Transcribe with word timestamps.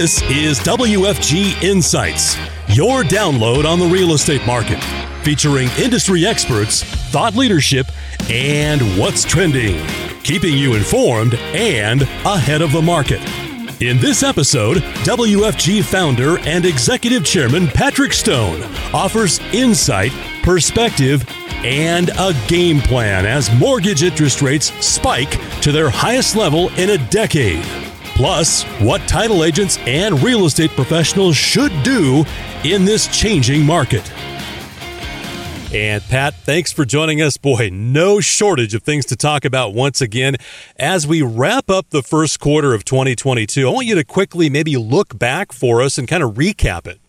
This 0.00 0.22
is 0.30 0.58
WFG 0.60 1.62
Insights, 1.62 2.34
your 2.68 3.02
download 3.02 3.66
on 3.66 3.78
the 3.78 3.84
real 3.84 4.14
estate 4.14 4.40
market, 4.46 4.82
featuring 5.22 5.68
industry 5.78 6.24
experts, 6.24 6.82
thought 7.12 7.34
leadership, 7.34 7.86
and 8.30 8.80
what's 8.98 9.24
trending, 9.24 9.86
keeping 10.22 10.56
you 10.56 10.72
informed 10.72 11.34
and 11.34 12.00
ahead 12.24 12.62
of 12.62 12.72
the 12.72 12.80
market. 12.80 13.20
In 13.82 14.00
this 14.00 14.22
episode, 14.22 14.78
WFG 15.04 15.84
founder 15.84 16.38
and 16.48 16.64
executive 16.64 17.22
chairman 17.22 17.68
Patrick 17.68 18.14
Stone 18.14 18.62
offers 18.94 19.38
insight, 19.52 20.12
perspective, 20.42 21.26
and 21.62 22.08
a 22.18 22.32
game 22.48 22.80
plan 22.80 23.26
as 23.26 23.54
mortgage 23.56 24.02
interest 24.02 24.40
rates 24.40 24.72
spike 24.82 25.38
to 25.60 25.72
their 25.72 25.90
highest 25.90 26.36
level 26.36 26.70
in 26.78 26.88
a 26.88 27.10
decade. 27.10 27.89
Plus, 28.20 28.64
what 28.82 29.00
title 29.08 29.44
agents 29.44 29.78
and 29.86 30.22
real 30.22 30.44
estate 30.44 30.70
professionals 30.72 31.38
should 31.38 31.72
do 31.82 32.22
in 32.64 32.84
this 32.84 33.06
changing 33.08 33.64
market. 33.64 34.12
And 35.72 36.02
Pat, 36.02 36.34
thanks 36.34 36.70
for 36.70 36.84
joining 36.84 37.22
us. 37.22 37.38
Boy, 37.38 37.70
no 37.72 38.20
shortage 38.20 38.74
of 38.74 38.82
things 38.82 39.06
to 39.06 39.16
talk 39.16 39.46
about 39.46 39.72
once 39.72 40.02
again. 40.02 40.36
As 40.76 41.06
we 41.06 41.22
wrap 41.22 41.70
up 41.70 41.88
the 41.88 42.02
first 42.02 42.40
quarter 42.40 42.74
of 42.74 42.84
2022, 42.84 43.66
I 43.66 43.72
want 43.72 43.86
you 43.86 43.94
to 43.94 44.04
quickly 44.04 44.50
maybe 44.50 44.76
look 44.76 45.18
back 45.18 45.50
for 45.50 45.80
us 45.80 45.96
and 45.96 46.06
kind 46.06 46.22
of 46.22 46.34
recap 46.34 46.86
it. 46.86 47.00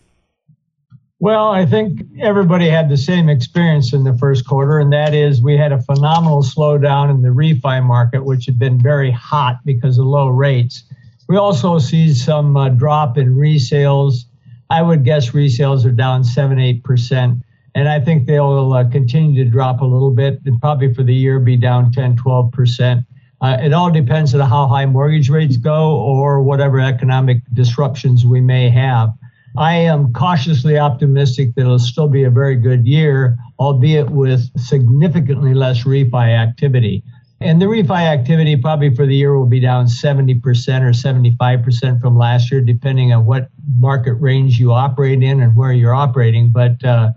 Well, 1.20 1.50
I 1.50 1.66
think 1.66 2.00
everybody 2.22 2.70
had 2.70 2.88
the 2.88 2.96
same 2.96 3.28
experience 3.28 3.92
in 3.92 4.04
the 4.04 4.16
first 4.16 4.46
quarter, 4.46 4.78
and 4.78 4.90
that 4.94 5.12
is 5.12 5.42
we 5.42 5.58
had 5.58 5.72
a 5.72 5.82
phenomenal 5.82 6.42
slowdown 6.42 7.10
in 7.10 7.20
the 7.20 7.28
refi 7.28 7.84
market, 7.84 8.24
which 8.24 8.46
had 8.46 8.58
been 8.58 8.80
very 8.80 9.10
hot 9.10 9.58
because 9.66 9.98
of 9.98 10.06
low 10.06 10.28
rates. 10.28 10.84
We 11.28 11.36
also 11.36 11.78
see 11.78 12.12
some 12.12 12.56
uh, 12.56 12.70
drop 12.70 13.16
in 13.18 13.34
resales. 13.36 14.24
I 14.70 14.82
would 14.82 15.04
guess 15.04 15.30
resales 15.30 15.84
are 15.84 15.92
down 15.92 16.24
7 16.24 16.58
8%. 16.58 17.42
And 17.74 17.88
I 17.88 18.00
think 18.00 18.26
they'll 18.26 18.72
uh, 18.72 18.88
continue 18.88 19.44
to 19.44 19.50
drop 19.50 19.80
a 19.80 19.84
little 19.84 20.10
bit 20.10 20.40
and 20.44 20.60
probably 20.60 20.92
for 20.92 21.02
the 21.02 21.14
year 21.14 21.38
be 21.38 21.56
down 21.56 21.90
10, 21.90 22.16
12%. 22.16 23.06
Uh, 23.40 23.56
it 23.60 23.72
all 23.72 23.90
depends 23.90 24.34
on 24.34 24.40
how 24.48 24.66
high 24.66 24.86
mortgage 24.86 25.28
rates 25.28 25.56
go 25.56 25.96
or 25.96 26.42
whatever 26.42 26.80
economic 26.80 27.38
disruptions 27.52 28.24
we 28.24 28.40
may 28.40 28.68
have. 28.68 29.12
I 29.56 29.74
am 29.74 30.12
cautiously 30.12 30.78
optimistic 30.78 31.54
that 31.54 31.62
it'll 31.62 31.78
still 31.78 32.08
be 32.08 32.24
a 32.24 32.30
very 32.30 32.56
good 32.56 32.86
year, 32.86 33.36
albeit 33.58 34.10
with 34.10 34.48
significantly 34.58 35.54
less 35.54 35.84
refi 35.84 36.28
activity. 36.38 37.02
And 37.42 37.60
the 37.60 37.66
refi 37.66 38.02
activity 38.02 38.56
probably 38.56 38.94
for 38.94 39.06
the 39.06 39.14
year 39.14 39.36
will 39.36 39.46
be 39.46 39.60
down 39.60 39.86
70% 39.86 40.40
or 40.42 40.90
75% 40.90 42.00
from 42.00 42.16
last 42.16 42.50
year, 42.50 42.60
depending 42.60 43.12
on 43.12 43.26
what 43.26 43.48
market 43.76 44.14
range 44.14 44.58
you 44.58 44.72
operate 44.72 45.22
in 45.22 45.40
and 45.40 45.56
where 45.56 45.72
you're 45.72 45.94
operating. 45.94 46.52
But 46.52 46.84
uh, 46.84 47.12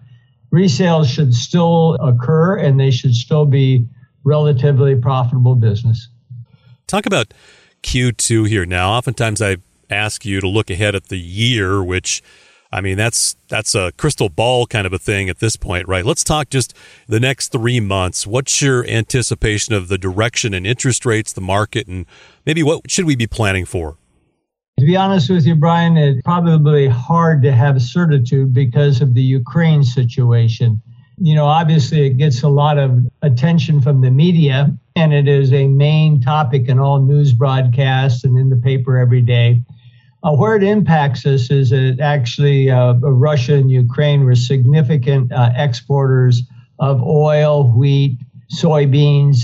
resales 0.54 1.08
should 1.08 1.34
still 1.34 1.96
occur 1.96 2.58
and 2.58 2.80
they 2.80 2.92
should 2.92 3.14
still 3.14 3.46
be 3.46 3.88
relatively 4.24 4.96
profitable 4.96 5.56
business. 5.56 6.10
Talk 6.88 7.06
about 7.06 7.34
Q2 7.84 8.48
here 8.48 8.66
now. 8.66 8.92
Oftentimes 8.92 9.42
I 9.42 9.58
ask 9.90 10.26
you 10.26 10.42
to 10.42 10.48
look 10.48 10.70
ahead 10.70 10.96
at 10.96 11.10
the 11.10 11.20
year, 11.20 11.84
which 11.84 12.24
I 12.76 12.82
mean 12.82 12.98
that's 12.98 13.38
that's 13.48 13.74
a 13.74 13.94
crystal 13.94 14.28
ball 14.28 14.66
kind 14.68 14.86
of 14.86 14.92
a 14.92 14.98
thing 14.98 15.30
at 15.30 15.40
this 15.40 15.56
point, 15.56 15.88
right? 15.88 16.06
Let's 16.06 16.26
talk 16.26 16.50
just 16.50 16.76
the 17.08 17.22
next 17.22 17.54
3 17.54 17.80
months. 17.80 18.28
What's 18.28 18.62
your 18.62 18.86
anticipation 18.86 19.74
of 19.74 19.88
the 19.88 19.98
direction 19.98 20.54
in 20.54 20.66
interest 20.66 21.06
rates, 21.06 21.32
the 21.32 21.40
market 21.40 21.88
and 21.88 22.06
maybe 22.46 22.64
what 22.64 22.92
should 22.92 23.06
we 23.06 23.16
be 23.16 23.28
planning 23.28 23.64
for? 23.64 23.98
To 24.78 24.86
be 24.86 24.98
honest 24.98 25.30
with 25.30 25.46
you, 25.46 25.56
Brian, 25.56 25.96
it's 25.96 26.22
probably 26.26 26.86
hard 26.90 27.42
to 27.44 27.54
have 27.54 27.82
certitude 27.82 28.54
because 28.54 29.00
of 29.00 29.14
the 29.14 29.22
Ukraine 29.22 29.86
situation. 29.86 30.82
You 31.18 31.34
know, 31.34 31.46
obviously, 31.46 32.06
it 32.06 32.18
gets 32.18 32.44
a 32.44 32.50
lot 32.50 32.78
of 32.78 33.00
attention 33.22 33.82
from 33.82 34.02
the 34.02 34.12
media, 34.12 34.78
and 34.98 35.14
it 35.14 35.30
is 35.30 35.54
a 35.54 35.70
main 35.70 36.20
topic 36.20 36.68
in 36.68 36.78
all 36.78 37.02
news 37.02 37.32
broadcasts 37.32 38.26
and 38.26 38.38
in 38.38 38.50
the 38.50 38.58
paper 38.58 38.98
every 38.98 39.22
day. 39.22 39.62
Uh, 40.26 40.32
where 40.32 40.56
it 40.56 40.64
impacts 40.64 41.24
us 41.28 41.52
is 41.52 41.70
that 41.70 42.00
actually 42.02 42.72
uh, 42.72 42.94
Russia 42.94 43.54
and 43.54 43.70
Ukraine 43.70 44.24
were 44.24 44.34
significant 44.34 45.32
uh, 45.32 45.52
exporters 45.56 46.42
of 46.80 47.04
oil, 47.04 47.72
wheat, 47.72 48.18
soybeans, 48.52 49.38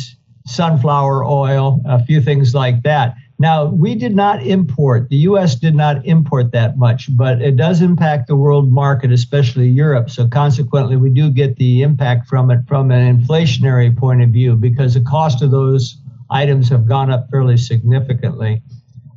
sunflower 0.48 1.24
oil, 1.24 1.80
a 1.86 2.04
few 2.04 2.20
things 2.20 2.56
like 2.56 2.82
that. 2.82 3.14
Now, 3.38 3.66
we 3.66 3.94
did 3.94 4.16
not 4.16 4.42
import, 4.44 5.10
the 5.10 5.18
US 5.18 5.54
did 5.54 5.76
not 5.76 6.04
import 6.04 6.52
that 6.54 6.80
much, 6.80 7.16
but 7.16 7.44
it 7.44 7.58
does 7.58 7.84
impact 7.84 8.28
the 8.28 8.36
world 8.36 8.72
market, 8.72 9.12
especially 9.12 9.68
Europe. 9.68 10.10
So, 10.10 10.28
consequently, 10.28 10.96
we 10.96 11.12
do 11.12 11.30
get 11.30 11.58
the 11.58 11.84
impact 11.84 12.28
from 12.28 12.50
it 12.50 12.62
from 12.68 12.90
an 12.90 13.20
inflationary 13.20 13.96
point 13.96 14.24
of 14.24 14.30
view 14.30 14.56
because 14.56 14.96
the 14.96 15.02
cost 15.02 15.44
of 15.44 15.52
those 15.52 15.98
items 16.32 16.70
have 16.70 16.88
gone 16.88 17.12
up 17.12 17.30
fairly 17.30 17.58
significantly. 17.58 18.64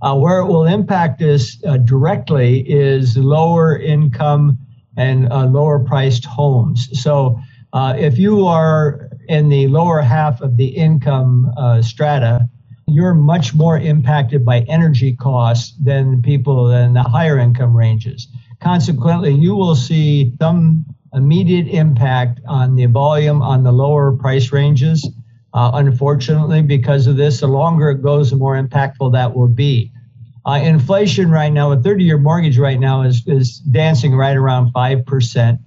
Uh, 0.05 0.15
where 0.15 0.41
it 0.41 0.47
will 0.47 0.67
impact 0.67 1.23
us 1.23 1.57
uh, 1.65 1.79
directly 1.79 2.61
is 2.71 3.17
lower 3.17 3.79
income 3.79 4.59
and 4.99 5.33
uh, 5.33 5.47
lower 5.47 5.79
priced 5.79 6.27
homes. 6.27 6.91
So, 7.03 7.41
uh, 7.73 7.95
if 7.97 8.19
you 8.19 8.47
are 8.47 9.09
in 9.29 9.49
the 9.49 9.67
lower 9.69 10.03
half 10.03 10.43
of 10.43 10.59
the 10.59 10.67
income 10.67 11.51
uh, 11.57 11.81
strata, 11.81 12.47
you're 12.87 13.15
much 13.15 13.55
more 13.55 13.79
impacted 13.79 14.45
by 14.45 14.61
energy 14.69 15.17
costs 15.17 15.75
than 15.83 16.21
people 16.21 16.71
in 16.71 16.93
the 16.93 17.03
higher 17.03 17.39
income 17.39 17.75
ranges. 17.75 18.29
Consequently, 18.61 19.33
you 19.33 19.55
will 19.55 19.75
see 19.75 20.35
some 20.39 20.85
immediate 21.15 21.69
impact 21.69 22.41
on 22.47 22.77
the 22.77 22.85
volume 22.85 23.41
on 23.41 23.63
the 23.63 23.73
lower 23.73 24.13
price 24.13 24.53
ranges. 24.53 25.09
Uh, 25.55 25.71
unfortunately, 25.75 26.61
because 26.61 27.07
of 27.07 27.17
this, 27.17 27.41
the 27.41 27.47
longer 27.47 27.89
it 27.89 28.03
goes, 28.03 28.31
the 28.31 28.37
more 28.37 28.63
impactful 28.63 29.11
that 29.11 29.35
will 29.35 29.49
be. 29.49 29.91
Uh, 30.47 30.61
inflation 30.63 31.31
right 31.31 31.53
now, 31.53 31.73
a 31.73 31.77
30 31.81 32.05
year 32.05 32.19
mortgage 32.19 32.59
right 32.59 32.79
now 32.79 33.03
is, 33.03 33.27
is 33.27 33.59
dancing 33.59 34.15
right 34.15 34.37
around 34.37 34.73
5%. 34.73 35.59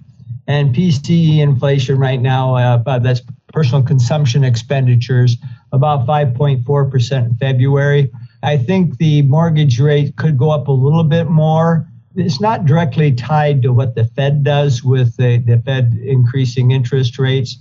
And 0.46 0.74
PCE 0.74 1.38
inflation 1.40 1.98
right 1.98 2.20
now, 2.20 2.54
uh, 2.54 2.98
that's 2.98 3.20
personal 3.52 3.82
consumption 3.82 4.44
expenditures, 4.44 5.36
about 5.72 6.06
5.4% 6.06 7.26
in 7.26 7.34
February. 7.34 8.10
I 8.42 8.56
think 8.56 8.98
the 8.98 9.22
mortgage 9.22 9.80
rate 9.80 10.16
could 10.16 10.38
go 10.38 10.50
up 10.50 10.68
a 10.68 10.72
little 10.72 11.04
bit 11.04 11.28
more. 11.28 11.86
It's 12.14 12.40
not 12.40 12.66
directly 12.66 13.12
tied 13.12 13.62
to 13.62 13.72
what 13.72 13.94
the 13.94 14.04
Fed 14.04 14.44
does 14.44 14.82
with 14.82 15.16
the, 15.16 15.38
the 15.38 15.58
Fed 15.58 15.98
increasing 16.02 16.70
interest 16.70 17.18
rates, 17.18 17.58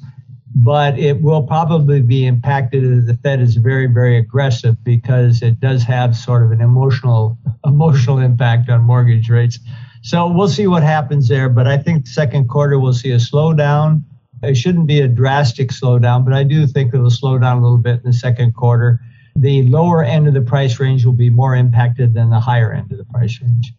but 0.55 0.97
it 0.97 1.21
will 1.21 1.43
probably 1.43 2.01
be 2.01 2.25
impacted 2.25 2.83
if 2.83 3.05
the 3.05 3.15
Fed 3.15 3.41
is 3.41 3.55
very, 3.55 3.85
very 3.85 4.17
aggressive 4.17 4.81
because 4.83 5.41
it 5.41 5.59
does 5.59 5.83
have 5.83 6.15
sort 6.15 6.43
of 6.43 6.51
an 6.51 6.61
emotional 6.61 7.37
emotional 7.65 8.19
impact 8.19 8.69
on 8.69 8.81
mortgage 8.81 9.29
rates. 9.29 9.59
So 10.01 10.31
we'll 10.31 10.47
see 10.47 10.67
what 10.67 10.83
happens 10.83 11.27
there. 11.27 11.49
But 11.49 11.67
I 11.67 11.77
think 11.77 12.07
second 12.07 12.49
quarter 12.49 12.79
we'll 12.79 12.93
see 12.93 13.11
a 13.11 13.17
slowdown 13.17 14.03
it 14.43 14.55
shouldn't 14.55 14.87
be 14.87 15.01
a 15.01 15.07
drastic 15.07 15.69
slowdown, 15.69 16.23
but 16.23 16.33
I 16.33 16.43
do 16.43 16.67
think 16.67 16.93
it'll 16.93 17.09
slow 17.09 17.37
down 17.39 17.57
a 17.57 17.61
little 17.61 17.77
bit 17.77 18.01
in 18.03 18.03
the 18.03 18.13
second 18.13 18.53
quarter. 18.53 18.99
The 19.35 19.63
lower 19.63 20.03
end 20.03 20.27
of 20.27 20.33
the 20.33 20.41
price 20.41 20.79
range 20.79 21.05
will 21.05 21.13
be 21.13 21.29
more 21.29 21.55
impacted 21.55 22.13
than 22.13 22.29
the 22.29 22.39
higher 22.39 22.71
end 22.71 22.91
of 22.91 22.97
the 22.97 23.05
price 23.05 23.39
range. 23.41 23.73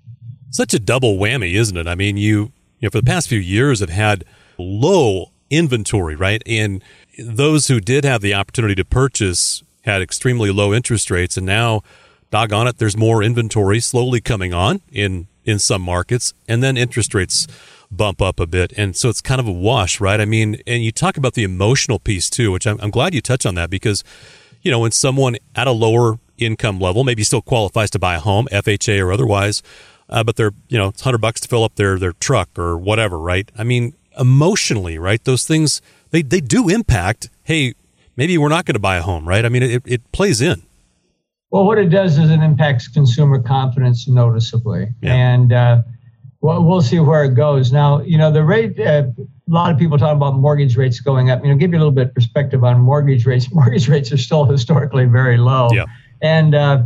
Such 0.50 0.74
a 0.74 0.78
double 0.78 1.16
whammy, 1.16 1.54
isn't 1.54 1.76
it? 1.76 1.86
I 1.86 1.94
mean, 1.94 2.16
you, 2.16 2.52
you 2.78 2.86
know, 2.86 2.90
for 2.90 2.98
the 2.98 3.06
past 3.06 3.28
few 3.28 3.38
years 3.38 3.80
have 3.80 3.90
had 3.90 4.24
low 4.56 5.32
inventory, 5.50 6.16
right? 6.16 6.42
And 6.46 6.82
those 7.18 7.68
who 7.68 7.80
did 7.80 8.04
have 8.04 8.20
the 8.20 8.34
opportunity 8.34 8.74
to 8.76 8.84
purchase 8.84 9.62
had 9.82 10.02
extremely 10.02 10.50
low 10.50 10.74
interest 10.74 11.10
rates, 11.10 11.36
and 11.36 11.46
now, 11.46 11.82
doggone 12.30 12.68
it, 12.68 12.78
there's 12.78 12.96
more 12.96 13.22
inventory 13.22 13.80
slowly 13.80 14.20
coming 14.20 14.52
on 14.52 14.80
in 14.92 15.26
in 15.44 15.58
some 15.58 15.80
markets, 15.80 16.34
and 16.46 16.62
then 16.62 16.76
interest 16.76 17.14
rates 17.14 17.46
bump 17.90 18.20
up 18.20 18.38
a 18.38 18.46
bit. 18.46 18.72
And 18.76 18.94
so 18.94 19.08
it's 19.08 19.22
kind 19.22 19.40
of 19.40 19.48
a 19.48 19.52
wash, 19.52 20.00
right? 20.00 20.20
I 20.20 20.26
mean, 20.26 20.60
and 20.66 20.84
you 20.84 20.92
talk 20.92 21.16
about 21.16 21.34
the 21.34 21.44
emotional 21.44 21.98
piece 21.98 22.28
too, 22.28 22.52
which 22.52 22.66
I'm, 22.66 22.78
I'm 22.80 22.90
glad 22.90 23.14
you 23.14 23.20
touch 23.20 23.46
on 23.46 23.54
that 23.54 23.70
because, 23.70 24.04
you 24.62 24.70
know, 24.70 24.80
when 24.80 24.92
someone 24.92 25.36
at 25.54 25.66
a 25.66 25.72
lower 25.72 26.18
income 26.36 26.78
level 26.78 27.04
maybe 27.04 27.24
still 27.24 27.42
qualifies 27.42 27.90
to 27.90 27.98
buy 27.98 28.16
a 28.16 28.20
home, 28.20 28.46
FHA 28.52 29.02
or 29.02 29.12
otherwise, 29.12 29.62
uh, 30.08 30.22
but 30.22 30.36
they're, 30.36 30.52
you 30.68 30.78
know, 30.78 30.88
it's 30.88 31.02
100 31.02 31.18
bucks 31.18 31.40
to 31.40 31.48
fill 31.48 31.64
up 31.64 31.74
their, 31.76 31.98
their 31.98 32.12
truck 32.12 32.50
or 32.58 32.76
whatever, 32.76 33.18
right? 33.18 33.50
I 33.56 33.64
mean, 33.64 33.94
emotionally, 34.18 34.98
right? 34.98 35.22
Those 35.24 35.46
things, 35.46 35.80
they, 36.10 36.22
they 36.22 36.40
do 36.40 36.68
impact, 36.68 37.30
hey, 37.44 37.74
maybe 38.16 38.36
we're 38.38 38.48
not 38.48 38.64
going 38.64 38.74
to 38.74 38.80
buy 38.80 38.96
a 38.96 39.02
home, 39.02 39.28
right? 39.28 39.44
I 39.44 39.48
mean, 39.48 39.62
it, 39.62 39.82
it 39.86 40.12
plays 40.12 40.40
in. 40.40 40.62
Well, 41.50 41.64
what 41.64 41.78
it 41.78 41.88
does 41.88 42.18
is 42.18 42.30
it 42.30 42.40
impacts 42.40 42.88
consumer 42.88 43.40
confidence 43.40 44.06
noticeably. 44.06 44.88
Yeah. 45.00 45.14
And, 45.14 45.52
uh, 45.52 45.82
well, 46.40 46.62
we'll 46.62 46.82
see 46.82 47.00
where 47.00 47.24
it 47.24 47.34
goes. 47.34 47.72
Now, 47.72 48.00
you 48.00 48.16
know, 48.16 48.30
the 48.30 48.44
rate, 48.44 48.78
uh, 48.78 49.04
a 49.18 49.52
lot 49.52 49.72
of 49.72 49.78
people 49.78 49.98
talk 49.98 50.14
about 50.14 50.36
mortgage 50.36 50.76
rates 50.76 51.00
going 51.00 51.30
up. 51.30 51.42
You 51.42 51.50
know, 51.50 51.56
give 51.56 51.72
you 51.72 51.78
a 51.78 51.80
little 51.80 51.92
bit 51.92 52.08
of 52.08 52.14
perspective 52.14 52.62
on 52.62 52.80
mortgage 52.80 53.26
rates. 53.26 53.50
Mortgage 53.52 53.88
rates 53.88 54.12
are 54.12 54.18
still 54.18 54.44
historically 54.44 55.06
very 55.06 55.36
low. 55.36 55.68
Yeah. 55.72 55.86
And 56.20 56.54
uh, 56.54 56.84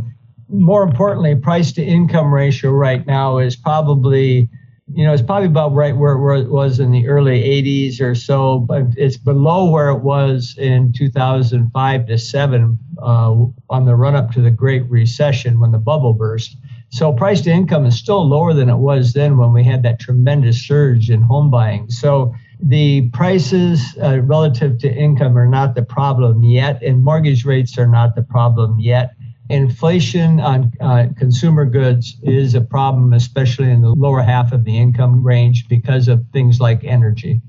more 0.49 0.83
importantly, 0.83 1.35
price 1.35 1.71
to 1.73 1.83
income 1.83 2.33
ratio 2.33 2.71
right 2.71 3.05
now 3.05 3.37
is 3.37 3.55
probably, 3.55 4.49
you 4.87 5.05
know, 5.05 5.13
it's 5.13 5.21
probably 5.21 5.47
about 5.47 5.73
right 5.73 5.95
where, 5.95 6.17
where 6.17 6.35
it 6.35 6.49
was 6.49 6.79
in 6.79 6.91
the 6.91 7.07
early 7.07 7.41
80s 7.41 8.01
or 8.01 8.13
so, 8.15 8.59
but 8.59 8.83
it's 8.97 9.17
below 9.17 9.69
where 9.69 9.89
it 9.89 9.99
was 9.99 10.55
in 10.57 10.91
2005 10.91 12.07
to 12.07 12.17
7 12.17 12.79
uh, 13.01 13.35
on 13.69 13.85
the 13.85 13.95
run 13.95 14.15
up 14.15 14.31
to 14.31 14.41
the 14.41 14.51
Great 14.51 14.83
Recession 14.89 15.59
when 15.59 15.71
the 15.71 15.77
bubble 15.77 16.13
burst. 16.13 16.57
So 16.89 17.11
price 17.13 17.41
to 17.41 17.49
income 17.49 17.85
is 17.85 17.97
still 17.97 18.27
lower 18.27 18.53
than 18.53 18.69
it 18.69 18.75
was 18.75 19.13
then 19.13 19.37
when 19.37 19.53
we 19.53 19.63
had 19.63 19.83
that 19.83 19.99
tremendous 19.99 20.67
surge 20.67 21.09
in 21.09 21.21
home 21.21 21.49
buying. 21.49 21.89
So 21.89 22.35
the 22.59 23.09
prices 23.09 23.97
uh, 24.01 24.19
relative 24.21 24.77
to 24.79 24.93
income 24.93 25.37
are 25.37 25.47
not 25.47 25.75
the 25.75 25.83
problem 25.83 26.43
yet, 26.43 26.83
and 26.83 27.03
mortgage 27.03 27.45
rates 27.45 27.77
are 27.77 27.87
not 27.87 28.15
the 28.15 28.21
problem 28.21 28.79
yet. 28.79 29.15
Inflation 29.49 30.39
on 30.39 30.71
uh, 30.79 31.07
consumer 31.17 31.65
goods 31.65 32.15
is 32.23 32.55
a 32.55 32.61
problem, 32.61 33.13
especially 33.13 33.69
in 33.69 33.81
the 33.81 33.89
lower 33.89 34.21
half 34.21 34.53
of 34.53 34.63
the 34.63 34.77
income 34.77 35.23
range 35.23 35.67
because 35.67 36.07
of 36.07 36.23
things 36.31 36.59
like 36.59 36.83
energy. 36.83 37.41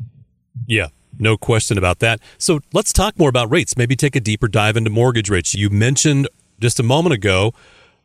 Yeah, 0.67 0.89
no 1.19 1.37
question 1.37 1.79
about 1.79 2.01
that. 2.01 2.21
So 2.39 2.61
let's 2.73 2.93
talk 2.93 3.19
more 3.19 3.29
about 3.29 3.51
rates. 3.51 3.77
Maybe 3.77 3.95
take 3.97 4.17
a 4.17 4.21
deeper 4.21 4.49
dive 4.49 4.77
into 4.77 4.91
mortgage 4.91 5.31
rates. 5.31 5.55
You 5.55 5.71
mentioned 5.71 6.29
just 6.61 6.81
a 6.81 6.83
moment 6.83 7.15
ago 7.15 7.53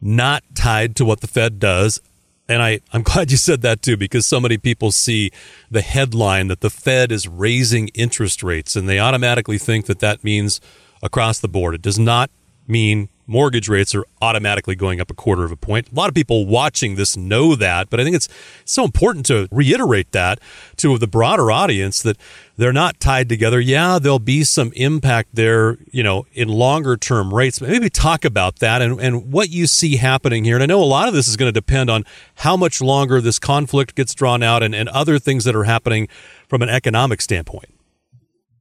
not 0.02 0.44
tied 0.54 0.96
to 0.98 1.06
what 1.06 1.22
the 1.22 1.28
Fed 1.28 1.60
does. 1.60 2.00
And 2.48 2.62
I, 2.62 2.82
I'm 2.94 3.02
glad 3.04 3.32
you 3.32 3.38
said 3.38 3.62
that 3.62 3.82
too, 3.82 3.98
because 3.98 4.26
so 4.26 4.40
many 4.40 4.58
people 4.58 4.92
see 4.92 5.32
the 5.70 5.82
headline 5.82 6.48
that 6.48 6.62
the 6.62 6.70
Fed 6.70 7.12
is 7.12 7.28
raising 7.28 7.90
interest 7.90 8.44
rates 8.44 8.76
and 8.76 8.88
they 8.88 9.00
automatically 9.00 9.58
think 9.58 9.86
that 9.88 10.00
that 10.00 10.24
means 10.24 10.62
across 11.02 11.40
the 11.40 11.48
board. 11.48 11.76
It 11.76 11.82
does 11.82 12.00
not 12.00 12.30
mean 12.70 13.10
mortgage 13.30 13.70
rates 13.70 13.94
are 13.94 14.04
automatically 14.22 14.76
going 14.76 15.00
up 15.00 15.12
a 15.12 15.14
quarter 15.14 15.44
of 15.44 15.52
a 15.52 15.56
point. 15.56 15.92
A 15.92 15.96
lot 15.96 16.10
of 16.10 16.16
people 16.16 16.48
watching 16.48 16.96
this 16.96 17.16
know 17.16 17.56
that, 17.56 17.90
but 17.90 18.00
I 18.00 18.04
think 18.04 18.16
it's 18.16 18.28
so 18.66 18.84
important 18.84 19.26
to 19.28 19.48
reiterate 19.52 20.12
that 20.14 20.40
to 20.78 20.98
the 20.98 21.08
broader 21.08 21.52
audience 21.52 22.02
that 22.02 22.18
they're 22.58 22.74
not 22.74 23.00
tied 23.00 23.30
together. 23.30 23.60
Yeah, 23.60 24.00
there'll 24.00 24.18
be 24.18 24.44
some 24.44 24.74
impact 24.76 25.30
there, 25.34 25.78
you 25.92 26.02
know, 26.02 26.26
in 26.34 26.48
longer 26.48 26.98
term 26.98 27.34
rates. 27.34 27.62
Maybe 27.62 27.90
talk 27.90 28.26
about 28.26 28.58
that 28.60 28.82
and, 28.82 29.00
and 29.00 29.32
what 29.32 29.50
you 29.50 29.68
see 29.68 29.98
happening 29.98 30.44
here. 30.44 30.56
And 30.56 30.64
I 30.64 30.66
know 30.66 30.82
a 30.82 30.84
lot 30.84 31.08
of 31.08 31.14
this 31.14 31.28
is 31.28 31.38
going 31.38 31.48
to 31.48 31.54
depend 31.54 31.92
on 31.92 32.04
how 32.36 32.58
much 32.58 32.82
longer 32.82 33.22
this 33.22 33.38
conflict 33.38 33.94
gets 33.94 34.16
drawn 34.16 34.42
out 34.42 34.64
and, 34.64 34.74
and 34.74 34.90
other 34.90 35.20
things 35.20 35.44
that 35.44 35.56
are 35.56 35.66
happening 35.66 36.08
from 36.48 36.64
an 36.64 36.70
economic 36.70 37.22
standpoint. 37.22 37.70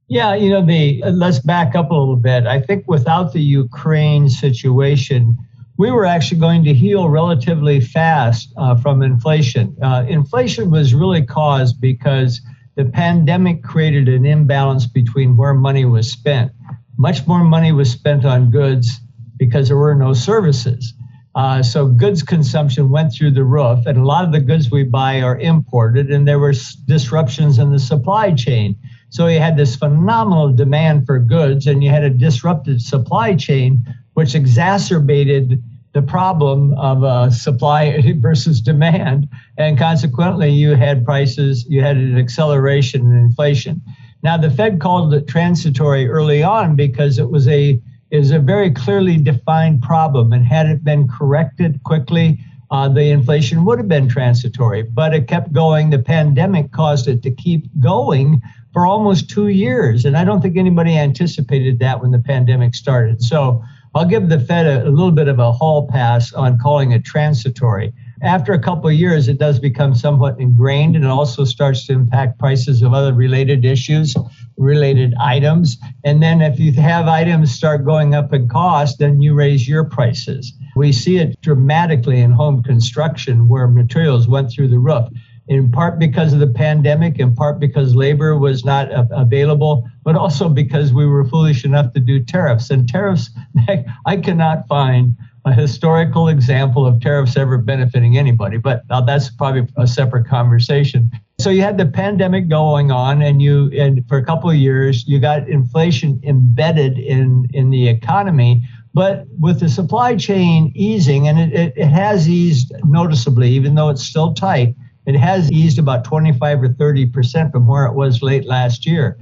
Yeah, 0.09 0.33
you 0.33 0.49
know, 0.49 0.65
the 0.65 1.03
let's 1.05 1.37
back 1.37 1.75
up 1.75 1.91
a 1.91 1.93
little 1.93 2.15
bit. 2.15 2.47
I 2.47 2.59
think 2.59 2.85
without 2.87 3.31
the 3.31 3.41
Ukraine 3.41 4.27
situation, 4.27 5.37
we 5.77 5.91
were 5.91 6.05
actually 6.05 6.39
going 6.39 6.63
to 6.63 6.73
heal 6.73 7.09
relatively 7.09 7.79
fast 7.79 8.51
uh, 8.57 8.75
from 8.75 9.03
inflation. 9.03 9.77
Uh, 9.81 10.05
inflation 10.09 10.71
was 10.71 10.95
really 10.95 11.23
caused 11.23 11.79
because 11.79 12.41
the 12.75 12.85
pandemic 12.85 13.63
created 13.63 14.09
an 14.09 14.25
imbalance 14.25 14.87
between 14.87 15.37
where 15.37 15.53
money 15.53 15.85
was 15.85 16.11
spent. 16.11 16.51
Much 16.97 17.27
more 17.27 17.43
money 17.43 17.71
was 17.71 17.91
spent 17.91 18.25
on 18.25 18.49
goods 18.49 18.99
because 19.37 19.67
there 19.67 19.77
were 19.77 19.95
no 19.95 20.13
services. 20.13 20.93
Uh, 21.35 21.61
so 21.61 21.85
goods 21.85 22.23
consumption 22.23 22.89
went 22.89 23.13
through 23.13 23.31
the 23.31 23.43
roof, 23.43 23.85
and 23.85 23.97
a 23.97 24.03
lot 24.03 24.25
of 24.25 24.31
the 24.31 24.39
goods 24.39 24.71
we 24.71 24.83
buy 24.83 25.21
are 25.21 25.37
imported, 25.37 26.09
and 26.09 26.27
there 26.27 26.39
were 26.39 26.53
disruptions 26.85 27.59
in 27.59 27.71
the 27.71 27.79
supply 27.79 28.33
chain. 28.33 28.75
So 29.09 29.27
you 29.27 29.39
had 29.39 29.57
this 29.57 29.75
phenomenal 29.75 30.53
demand 30.53 31.05
for 31.05 31.19
goods 31.19 31.67
and 31.67 31.83
you 31.83 31.89
had 31.89 32.03
a 32.03 32.09
disrupted 32.09 32.81
supply 32.81 33.35
chain, 33.35 33.83
which 34.13 34.35
exacerbated 34.35 35.63
the 35.93 36.01
problem 36.01 36.73
of 36.75 37.03
uh, 37.03 37.31
supply 37.31 38.01
versus 38.19 38.61
demand. 38.61 39.27
And 39.57 39.77
consequently, 39.77 40.49
you 40.49 40.75
had 40.75 41.03
prices, 41.03 41.65
you 41.67 41.81
had 41.81 41.97
an 41.97 42.17
acceleration 42.17 43.01
in 43.09 43.17
inflation. 43.17 43.81
Now, 44.21 44.37
the 44.37 44.51
Fed 44.51 44.79
called 44.79 45.13
it 45.13 45.27
transitory 45.27 46.07
early 46.07 46.43
on 46.43 46.75
because 46.75 47.19
it 47.19 47.29
was 47.29 47.47
a 47.47 47.81
is 48.11 48.31
a 48.31 48.39
very 48.39 48.71
clearly 48.71 49.17
defined 49.17 49.83
problem, 49.83 50.33
and 50.33 50.43
had 50.43 50.65
it 50.65 50.83
been 50.83 51.07
corrected 51.07 51.83
quickly, 51.83 52.39
uh, 52.71 52.87
the 52.87 53.09
inflation 53.09 53.65
would 53.65 53.79
have 53.79 53.87
been 53.87 54.07
transitory. 54.07 54.83
But 54.83 55.13
it 55.13 55.27
kept 55.27 55.51
going. 55.53 55.89
The 55.89 55.99
pandemic 55.99 56.71
caused 56.71 57.07
it 57.07 57.23
to 57.23 57.31
keep 57.31 57.67
going 57.79 58.41
for 58.73 58.85
almost 58.85 59.29
two 59.29 59.47
years. 59.47 60.05
And 60.05 60.15
I 60.15 60.23
don't 60.23 60.41
think 60.41 60.57
anybody 60.57 60.97
anticipated 60.97 61.79
that 61.79 62.01
when 62.01 62.11
the 62.11 62.19
pandemic 62.19 62.75
started. 62.75 63.21
So 63.21 63.63
I'll 63.95 64.05
give 64.05 64.29
the 64.29 64.39
Fed 64.39 64.67
a, 64.67 64.87
a 64.87 64.91
little 64.91 65.11
bit 65.11 65.27
of 65.27 65.39
a 65.39 65.51
hall 65.51 65.87
pass 65.87 66.31
on 66.33 66.59
calling 66.59 66.91
it 66.91 67.03
transitory. 67.03 67.91
After 68.21 68.51
a 68.51 68.59
couple 68.59 68.89
of 68.89 68.95
years, 68.95 69.27
it 69.27 69.37
does 69.37 69.59
become 69.59 69.95
somewhat 69.95 70.39
ingrained 70.39 70.95
and 70.95 71.05
it 71.05 71.09
also 71.09 71.45
starts 71.45 71.85
to 71.87 71.93
impact 71.93 72.37
prices 72.37 72.81
of 72.81 72.93
other 72.93 73.13
related 73.13 73.63
issues, 73.63 74.15
related 74.57 75.13
items. 75.19 75.77
And 76.03 76.21
then 76.21 76.41
if 76.41 76.59
you 76.59 76.73
have 76.73 77.07
items 77.07 77.51
start 77.51 77.85
going 77.85 78.13
up 78.13 78.33
in 78.33 78.49
cost, 78.49 78.99
then 78.99 79.21
you 79.21 79.33
raise 79.33 79.67
your 79.67 79.85
prices. 79.85 80.53
We 80.75 80.91
see 80.91 81.17
it 81.17 81.39
dramatically 81.41 82.19
in 82.19 82.31
home 82.31 82.61
construction 82.61 83.47
where 83.47 83.67
materials 83.67 84.27
went 84.27 84.51
through 84.51 84.67
the 84.67 84.79
roof 84.79 85.09
in 85.49 85.71
part 85.71 85.97
because 85.97 86.31
of 86.31 86.39
the 86.39 86.47
pandemic, 86.47 87.17
in 87.17 87.33
part 87.33 87.59
because 87.59 87.95
labor 87.95 88.37
was 88.37 88.63
not 88.63 88.87
available, 89.09 89.89
but 90.03 90.15
also 90.15 90.47
because 90.47 90.93
we 90.93 91.07
were 91.07 91.25
foolish 91.25 91.65
enough 91.65 91.91
to 91.93 91.99
do 91.99 92.23
tariffs. 92.23 92.69
And 92.69 92.87
tariffs, 92.87 93.31
I 94.05 94.17
cannot 94.17 94.67
find 94.67 95.17
a 95.49 95.53
historical 95.53 96.27
example 96.27 96.85
of 96.85 97.01
tariffs 97.01 97.35
ever 97.35 97.57
benefiting 97.57 98.17
anybody, 98.17 98.57
but 98.57 98.83
uh, 98.91 99.01
that's 99.01 99.29
probably 99.31 99.67
a 99.77 99.87
separate 99.87 100.27
conversation. 100.27 101.09
So 101.39 101.49
you 101.49 101.63
had 101.63 101.77
the 101.77 101.87
pandemic 101.87 102.49
going 102.49 102.91
on, 102.91 103.21
and 103.21 103.41
you 103.41 103.71
and 103.71 104.07
for 104.07 104.17
a 104.17 104.23
couple 104.23 104.49
of 104.49 104.55
years 104.55 105.07
you 105.07 105.19
got 105.19 105.49
inflation 105.49 106.19
embedded 106.23 106.99
in 106.99 107.47
in 107.53 107.71
the 107.71 107.87
economy. 107.87 108.61
But 108.93 109.25
with 109.39 109.59
the 109.59 109.69
supply 109.69 110.15
chain 110.15 110.71
easing, 110.75 111.27
and 111.27 111.39
it, 111.39 111.53
it, 111.53 111.73
it 111.75 111.87
has 111.87 112.27
eased 112.27 112.71
noticeably, 112.85 113.49
even 113.49 113.75
though 113.75 113.89
it's 113.89 114.03
still 114.03 114.33
tight, 114.33 114.75
it 115.05 115.15
has 115.15 115.51
eased 115.51 115.79
about 115.79 116.03
25 116.03 116.63
or 116.63 116.69
30 116.69 117.05
percent 117.07 117.51
from 117.51 117.65
where 117.65 117.85
it 117.85 117.93
was 117.93 118.21
late 118.21 118.45
last 118.45 118.85
year. 118.85 119.17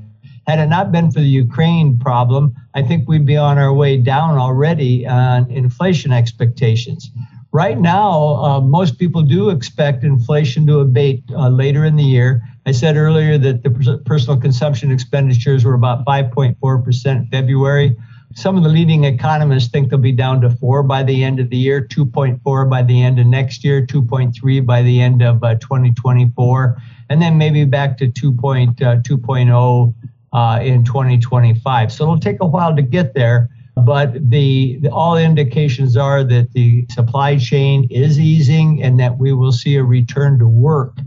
Had 0.48 0.60
it 0.60 0.68
not 0.68 0.94
been 0.94 1.12
for 1.12 1.20
the 1.20 1.27
Ukraine 1.27 2.00
problem, 2.00 2.56
I 2.74 2.82
think 2.82 3.10
we'd 3.10 3.25
be 3.25 3.36
on 3.36 3.58
our 3.58 3.74
way 3.74 3.98
down 3.98 4.38
already 4.38 5.06
on 5.06 5.51
inflation 5.51 6.13
expectations. 6.13 7.12
Right 7.51 7.77
now, 7.77 8.36
uh, 8.36 8.62
most 8.62 8.98
people 8.98 9.24
do 9.24 9.50
expect 9.50 10.06
inflation 10.06 10.66
to 10.68 10.80
abate 10.80 11.24
uh, 11.34 11.50
later 11.50 11.84
in 11.84 11.98
the 11.98 12.04
year. 12.04 12.42
I 12.66 12.72
said 12.72 12.96
earlier 12.96 13.38
that 13.38 13.63
the 13.63 14.01
personal 14.06 14.39
consumption 14.39 14.89
expenditures 14.89 15.66
were 15.66 15.74
about 15.74 16.06
5.4% 16.06 17.06
in 17.08 17.27
February. 17.27 17.98
Some 18.34 18.56
of 18.56 18.63
the 18.63 18.70
leading 18.70 19.04
economists 19.04 19.70
think 19.70 19.89
they'll 19.89 20.00
be 20.00 20.13
down 20.13 20.39
to 20.42 20.50
four 20.50 20.82
by 20.82 21.04
the 21.04 21.25
end 21.25 21.42
of 21.42 21.50
the 21.50 21.58
year, 21.58 21.82
2.4 21.82 22.70
by 22.70 22.84
the 22.84 23.04
end 23.04 23.20
of 23.20 23.27
next 23.27 23.66
year, 23.66 23.86
2.3 23.86 24.66
by 24.66 24.82
the 24.82 25.01
end 25.01 25.22
of 25.22 25.44
uh, 25.44 25.56
2024, 25.56 26.77
and 27.10 27.22
then 27.22 27.38
maybe 27.38 27.66
back 27.66 27.98
to 27.98 28.08
2.2.0 28.08 29.94
uh, 30.34 30.38
uh, 30.38 30.60
in 30.62 30.84
2025. 30.84 31.91
So 31.91 32.03
it'll 32.03 32.19
take 32.19 32.38
a 32.41 32.46
while 32.46 32.75
to 32.75 32.81
get 32.81 33.13
there, 33.13 33.50
but 33.86 34.13
the, 34.29 34.77
the 34.81 34.89
all 34.91 35.17
indications 35.17 35.96
are 35.96 36.24
that 36.24 36.51
the 36.53 36.86
supply 36.91 37.38
chain 37.38 37.88
is 37.89 38.19
easing 38.19 38.84
and 38.84 39.00
that 39.00 39.17
we 39.17 39.34
will 39.34 39.51
see 39.51 39.75
a 39.75 39.84
return 39.84 40.39
to 40.39 40.48
work 40.48 40.98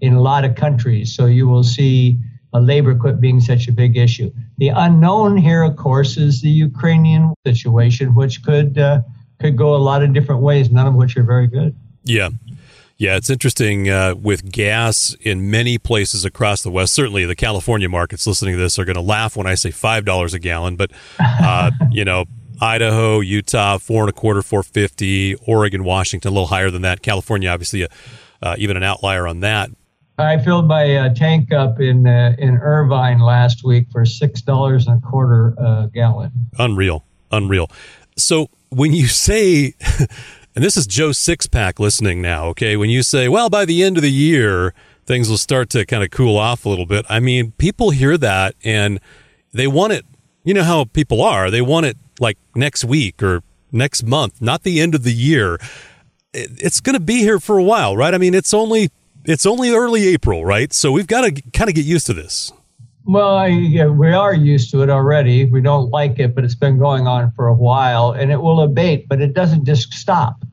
in 0.00 0.14
a 0.14 0.20
lot 0.20 0.44
of 0.44 0.54
countries. 0.54 1.14
So 1.14 1.26
you 1.26 1.48
will 1.48 1.64
see 1.64 2.18
a 2.52 2.60
labor 2.60 2.94
quit 2.94 3.20
being 3.20 3.40
such 3.40 3.68
a 3.68 3.72
big 3.72 3.96
issue. 3.96 4.32
The 4.58 4.68
unknown 4.68 5.36
here, 5.36 5.62
of 5.62 5.76
course, 5.76 6.16
is 6.16 6.40
the 6.40 6.50
Ukrainian 6.50 7.34
situation, 7.46 8.14
which 8.14 8.42
could 8.42 8.76
uh, 8.76 9.02
could 9.38 9.56
go 9.56 9.74
a 9.74 9.78
lot 9.78 10.02
of 10.02 10.12
different 10.12 10.42
ways, 10.42 10.70
none 10.70 10.86
of 10.86 10.94
which 10.94 11.16
are 11.16 11.22
very 11.22 11.46
good. 11.46 11.74
Yeah. 12.04 12.30
Yeah, 13.00 13.16
it's 13.16 13.30
interesting 13.30 13.88
uh, 13.88 14.14
with 14.14 14.52
gas 14.52 15.16
in 15.22 15.50
many 15.50 15.78
places 15.78 16.26
across 16.26 16.62
the 16.62 16.70
West. 16.70 16.92
Certainly, 16.92 17.24
the 17.24 17.34
California 17.34 17.88
markets 17.88 18.26
listening 18.26 18.56
to 18.56 18.60
this 18.60 18.78
are 18.78 18.84
going 18.84 18.94
to 18.94 19.00
laugh 19.00 19.38
when 19.38 19.46
I 19.46 19.54
say 19.54 19.70
five 19.70 20.04
dollars 20.04 20.34
a 20.34 20.38
gallon. 20.38 20.76
But 20.76 20.90
uh, 21.18 21.70
you 21.90 22.04
know, 22.04 22.26
Idaho, 22.60 23.20
Utah, 23.20 23.78
four 23.78 24.02
and 24.02 24.10
a 24.10 24.12
quarter, 24.12 24.42
four 24.42 24.62
fifty. 24.62 25.34
Oregon, 25.46 25.82
Washington, 25.82 26.28
a 26.28 26.32
little 26.32 26.48
higher 26.48 26.70
than 26.70 26.82
that. 26.82 27.00
California, 27.00 27.48
obviously, 27.48 27.88
uh, 28.42 28.56
even 28.58 28.76
an 28.76 28.82
outlier 28.82 29.26
on 29.26 29.40
that. 29.40 29.70
I 30.18 30.36
filled 30.36 30.68
my 30.68 30.96
uh, 30.96 31.14
tank 31.14 31.54
up 31.54 31.80
in 31.80 32.06
uh, 32.06 32.36
in 32.38 32.58
Irvine 32.58 33.20
last 33.20 33.64
week 33.64 33.86
for 33.90 34.04
six 34.04 34.42
dollars 34.42 34.86
and 34.86 35.02
a 35.02 35.06
quarter 35.06 35.54
a 35.56 35.88
gallon. 35.94 36.32
Unreal, 36.58 37.06
unreal. 37.32 37.70
So 38.18 38.50
when 38.68 38.92
you 38.92 39.06
say, 39.06 39.72
and 40.54 40.64
this 40.64 40.76
is 40.76 40.86
Joe 40.86 41.10
Sixpack 41.10 41.78
listening 41.78 42.20
now, 42.20 42.46
okay? 42.46 42.76
When 42.76 42.90
you 42.90 43.02
say, 43.02 43.28
well, 43.28 43.50
by 43.50 43.64
the 43.64 43.82
end 43.82 43.96
of 43.96 44.02
the 44.02 44.10
year 44.10 44.74
things 45.10 45.28
will 45.28 45.38
start 45.38 45.68
to 45.70 45.84
kind 45.84 46.04
of 46.04 46.10
cool 46.10 46.36
off 46.36 46.64
a 46.64 46.68
little 46.68 46.86
bit. 46.86 47.04
I 47.08 47.18
mean, 47.18 47.50
people 47.58 47.90
hear 47.90 48.16
that 48.18 48.54
and 48.62 49.00
they 49.52 49.66
want 49.66 49.92
it. 49.92 50.06
You 50.44 50.54
know 50.54 50.62
how 50.62 50.84
people 50.84 51.20
are. 51.20 51.50
They 51.50 51.60
want 51.60 51.86
it 51.86 51.96
like 52.20 52.38
next 52.54 52.84
week 52.84 53.20
or 53.20 53.42
next 53.72 54.04
month, 54.04 54.40
not 54.40 54.62
the 54.62 54.80
end 54.80 54.94
of 54.94 55.02
the 55.02 55.12
year. 55.12 55.58
It's 56.32 56.78
going 56.78 56.94
to 56.94 57.00
be 57.00 57.18
here 57.22 57.40
for 57.40 57.58
a 57.58 57.62
while, 57.64 57.96
right? 57.96 58.14
I 58.14 58.18
mean, 58.18 58.34
it's 58.34 58.54
only 58.54 58.90
it's 59.24 59.46
only 59.46 59.70
early 59.72 60.06
April, 60.06 60.44
right? 60.44 60.72
So 60.72 60.92
we've 60.92 61.08
got 61.08 61.22
to 61.22 61.42
kind 61.50 61.68
of 61.68 61.74
get 61.74 61.84
used 61.84 62.06
to 62.06 62.14
this. 62.14 62.52
Well, 63.04 63.36
I, 63.36 63.46
yeah, 63.46 63.86
we 63.86 64.12
are 64.12 64.34
used 64.34 64.70
to 64.72 64.82
it 64.82 64.90
already. 64.90 65.44
We 65.46 65.60
don't 65.60 65.90
like 65.90 66.18
it, 66.18 66.34
but 66.34 66.44
it's 66.44 66.54
been 66.54 66.78
going 66.78 67.06
on 67.06 67.32
for 67.32 67.48
a 67.48 67.54
while 67.54 68.12
and 68.12 68.30
it 68.30 68.40
will 68.40 68.60
abate, 68.60 69.08
but 69.08 69.20
it 69.20 69.32
doesn't 69.34 69.64
just 69.64 69.92
stop. 69.94 70.44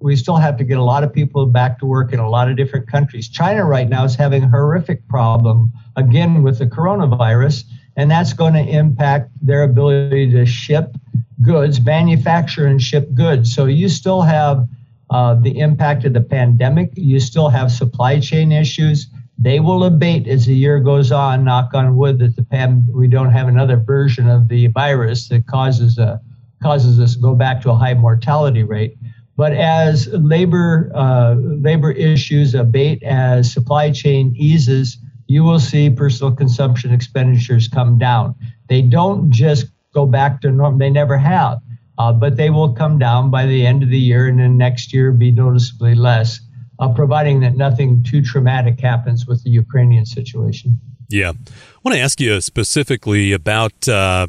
We 0.00 0.16
still 0.16 0.36
have 0.36 0.58
to 0.58 0.64
get 0.64 0.76
a 0.76 0.82
lot 0.82 1.02
of 1.02 1.12
people 1.12 1.46
back 1.46 1.78
to 1.78 1.86
work 1.86 2.12
in 2.12 2.18
a 2.18 2.28
lot 2.28 2.50
of 2.50 2.56
different 2.58 2.90
countries. 2.90 3.28
China 3.28 3.64
right 3.64 3.88
now 3.88 4.04
is 4.04 4.14
having 4.14 4.44
a 4.44 4.48
horrific 4.48 5.08
problem, 5.08 5.72
again, 5.96 6.42
with 6.42 6.58
the 6.58 6.66
coronavirus, 6.66 7.64
and 7.96 8.10
that's 8.10 8.34
going 8.34 8.52
to 8.52 8.60
impact 8.60 9.30
their 9.40 9.62
ability 9.62 10.30
to 10.32 10.44
ship 10.44 10.94
goods, 11.40 11.80
manufacture 11.80 12.66
and 12.66 12.82
ship 12.82 13.14
goods. 13.14 13.54
So 13.54 13.64
you 13.64 13.88
still 13.88 14.20
have 14.20 14.68
uh, 15.10 15.36
the 15.36 15.58
impact 15.58 16.04
of 16.04 16.12
the 16.12 16.20
pandemic, 16.20 16.90
you 16.94 17.18
still 17.18 17.48
have 17.48 17.72
supply 17.72 18.20
chain 18.20 18.52
issues 18.52 19.08
they 19.38 19.60
will 19.60 19.84
abate 19.84 20.28
as 20.28 20.46
the 20.46 20.54
year 20.54 20.78
goes 20.80 21.10
on. 21.10 21.44
Knock 21.44 21.74
on 21.74 21.96
wood 21.96 22.18
that 22.20 22.36
the 22.36 22.44
pan, 22.44 22.86
we 22.92 23.08
don't 23.08 23.32
have 23.32 23.48
another 23.48 23.76
version 23.76 24.28
of 24.28 24.48
the 24.48 24.68
virus 24.68 25.28
that 25.28 25.46
causes 25.46 25.98
a 25.98 26.20
causes 26.62 26.98
us 26.98 27.14
to 27.14 27.20
go 27.20 27.34
back 27.34 27.60
to 27.60 27.70
a 27.70 27.74
high 27.74 27.92
mortality 27.94 28.62
rate. 28.62 28.96
But 29.36 29.52
as 29.52 30.08
labor 30.12 30.90
uh, 30.94 31.34
labor 31.34 31.90
issues 31.90 32.54
abate, 32.54 33.02
as 33.02 33.52
supply 33.52 33.90
chain 33.90 34.32
eases, 34.36 34.98
you 35.26 35.42
will 35.42 35.58
see 35.58 35.90
personal 35.90 36.34
consumption 36.34 36.92
expenditures 36.92 37.66
come 37.66 37.98
down. 37.98 38.34
They 38.68 38.82
don't 38.82 39.30
just 39.30 39.66
go 39.92 40.06
back 40.06 40.40
to 40.42 40.52
normal; 40.52 40.78
they 40.78 40.90
never 40.90 41.18
have, 41.18 41.58
uh, 41.98 42.12
but 42.12 42.36
they 42.36 42.50
will 42.50 42.72
come 42.72 42.98
down 42.98 43.30
by 43.30 43.46
the 43.46 43.66
end 43.66 43.82
of 43.82 43.88
the 43.88 43.98
year, 43.98 44.28
and 44.28 44.38
then 44.38 44.56
next 44.56 44.92
year 44.92 45.10
be 45.10 45.32
noticeably 45.32 45.96
less 45.96 46.40
uh, 46.78 46.88
providing 46.92 47.40
that 47.40 47.56
nothing 47.56 48.02
too 48.02 48.22
traumatic 48.22 48.80
happens 48.80 49.26
with 49.26 49.42
the 49.44 49.50
Ukrainian 49.50 50.06
situation. 50.06 50.80
Yeah. 51.08 51.30
I 51.30 51.78
want 51.82 51.96
to 51.96 52.00
ask 52.00 52.20
you 52.20 52.40
specifically 52.40 53.32
about 53.32 53.88
uh, 53.88 54.26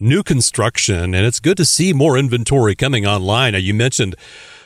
new 0.00 0.22
construction, 0.22 1.14
and 1.14 1.26
it's 1.26 1.40
good 1.40 1.56
to 1.58 1.64
see 1.64 1.92
more 1.92 2.16
inventory 2.16 2.74
coming 2.74 3.06
online. 3.06 3.52
Now, 3.52 3.58
you 3.58 3.74
mentioned 3.74 4.14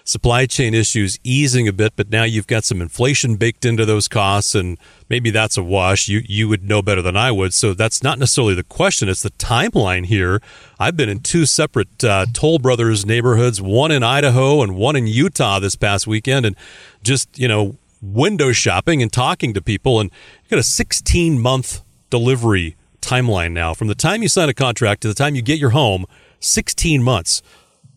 supply 0.06 0.46
chain 0.46 0.72
issues 0.72 1.18
easing 1.24 1.66
a 1.66 1.72
bit, 1.72 1.92
but 1.96 2.10
now 2.10 2.22
you've 2.22 2.46
got 2.46 2.64
some 2.64 2.80
inflation 2.80 3.34
baked 3.34 3.64
into 3.64 3.84
those 3.84 4.06
costs, 4.06 4.54
and 4.54 4.78
maybe 5.08 5.30
that's 5.30 5.56
a 5.56 5.62
wash. 5.62 6.08
You 6.08 6.22
you 6.26 6.48
would 6.48 6.62
know 6.62 6.80
better 6.80 7.02
than 7.02 7.16
I 7.16 7.32
would, 7.32 7.52
so 7.52 7.74
that's 7.74 8.02
not 8.02 8.18
necessarily 8.18 8.54
the 8.54 8.64
question. 8.64 9.08
It's 9.08 9.22
the 9.22 9.30
timeline 9.30 10.06
here. 10.06 10.40
I've 10.78 10.96
been 10.96 11.08
in 11.08 11.20
two 11.20 11.44
separate 11.44 12.02
uh, 12.04 12.26
Toll 12.32 12.58
Brothers 12.58 13.04
neighborhoods, 13.04 13.60
one 13.60 13.90
in 13.90 14.02
Idaho 14.02 14.62
and 14.62 14.76
one 14.76 14.96
in 14.96 15.06
Utah 15.06 15.58
this 15.58 15.74
past 15.74 16.06
weekend, 16.06 16.46
and 16.46 16.56
just 17.02 17.38
you 17.38 17.48
know 17.48 17.76
window 18.00 18.52
shopping 18.52 19.02
and 19.02 19.12
talking 19.12 19.52
to 19.54 19.60
people, 19.60 20.00
and 20.00 20.10
you 20.44 20.50
got 20.50 20.60
a 20.60 20.62
16 20.62 21.38
month 21.40 21.82
delivery 22.08 22.76
timeline 23.00 23.52
now 23.52 23.74
from 23.74 23.88
the 23.88 23.94
time 23.94 24.22
you 24.22 24.28
sign 24.28 24.48
a 24.48 24.54
contract 24.54 25.02
to 25.02 25.08
the 25.08 25.14
time 25.14 25.34
you 25.34 25.42
get 25.42 25.58
your 25.58 25.70
home. 25.70 26.06
16 26.38 27.02
months. 27.02 27.42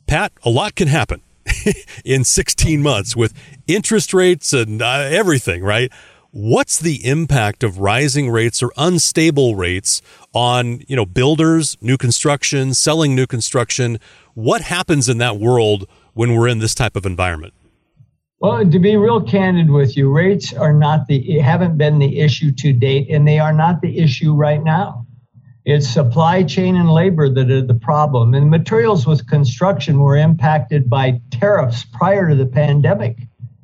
Pat, 0.08 0.32
a 0.44 0.50
lot 0.50 0.74
can 0.74 0.88
happen 0.88 1.22
in 2.06 2.24
16 2.24 2.82
months 2.82 3.16
with 3.16 3.34
interest 3.68 4.14
rates 4.14 4.54
and 4.54 4.82
uh, 4.82 5.08
everything, 5.10 5.64
right? 5.64 5.92
What's 6.32 6.78
the 6.78 7.04
impact 7.06 7.64
of 7.64 7.80
rising 7.80 8.30
rates 8.30 8.62
or 8.62 8.72
unstable 8.78 9.56
rates 9.56 10.02
on, 10.32 10.82
you 10.88 10.96
know, 10.96 11.06
builders, 11.06 11.76
new 11.82 11.98
construction, 11.98 12.76
selling 12.76 13.16
new 13.16 13.26
construction? 13.26 14.00
What 14.36 14.62
happens 14.62 15.10
in 15.10 15.18
that 15.18 15.38
world 15.38 15.88
when 16.14 16.36
we're 16.36 16.48
in 16.48 16.60
this 16.60 16.76
type 16.76 16.96
of 16.96 17.06
environment? 17.06 17.54
Well, 18.42 18.70
to 18.70 18.80
be 18.80 18.96
real 18.96 19.22
candid 19.22 19.70
with 19.70 19.98
you, 19.98 20.12
rates 20.12 20.54
are 20.54 20.72
not 20.72 21.08
the 21.08 21.40
haven't 21.40 21.78
been 21.78 22.00
the 22.00 22.20
issue 22.20 22.52
to 22.54 22.72
date, 22.72 23.10
and 23.10 23.28
they 23.28 23.40
are 23.40 23.52
not 23.52 23.82
the 23.82 23.98
issue 23.98 24.34
right 24.34 24.64
now. 24.64 25.06
It's 25.66 25.88
supply 25.88 26.44
chain 26.44 26.76
and 26.76 26.90
labor 26.90 27.30
that 27.30 27.52
are 27.52 27.62
the 27.62 27.74
problem. 27.74 28.34
And 28.34 28.50
materials 28.50 29.06
with 29.06 29.28
construction 29.28 30.00
were 30.00 30.16
impacted 30.16 30.90
by 30.90 31.22
tariffs 31.32 31.86
prior 31.94 32.30
to 32.30 32.36
the 32.36 32.46
pandemic. 32.46 33.18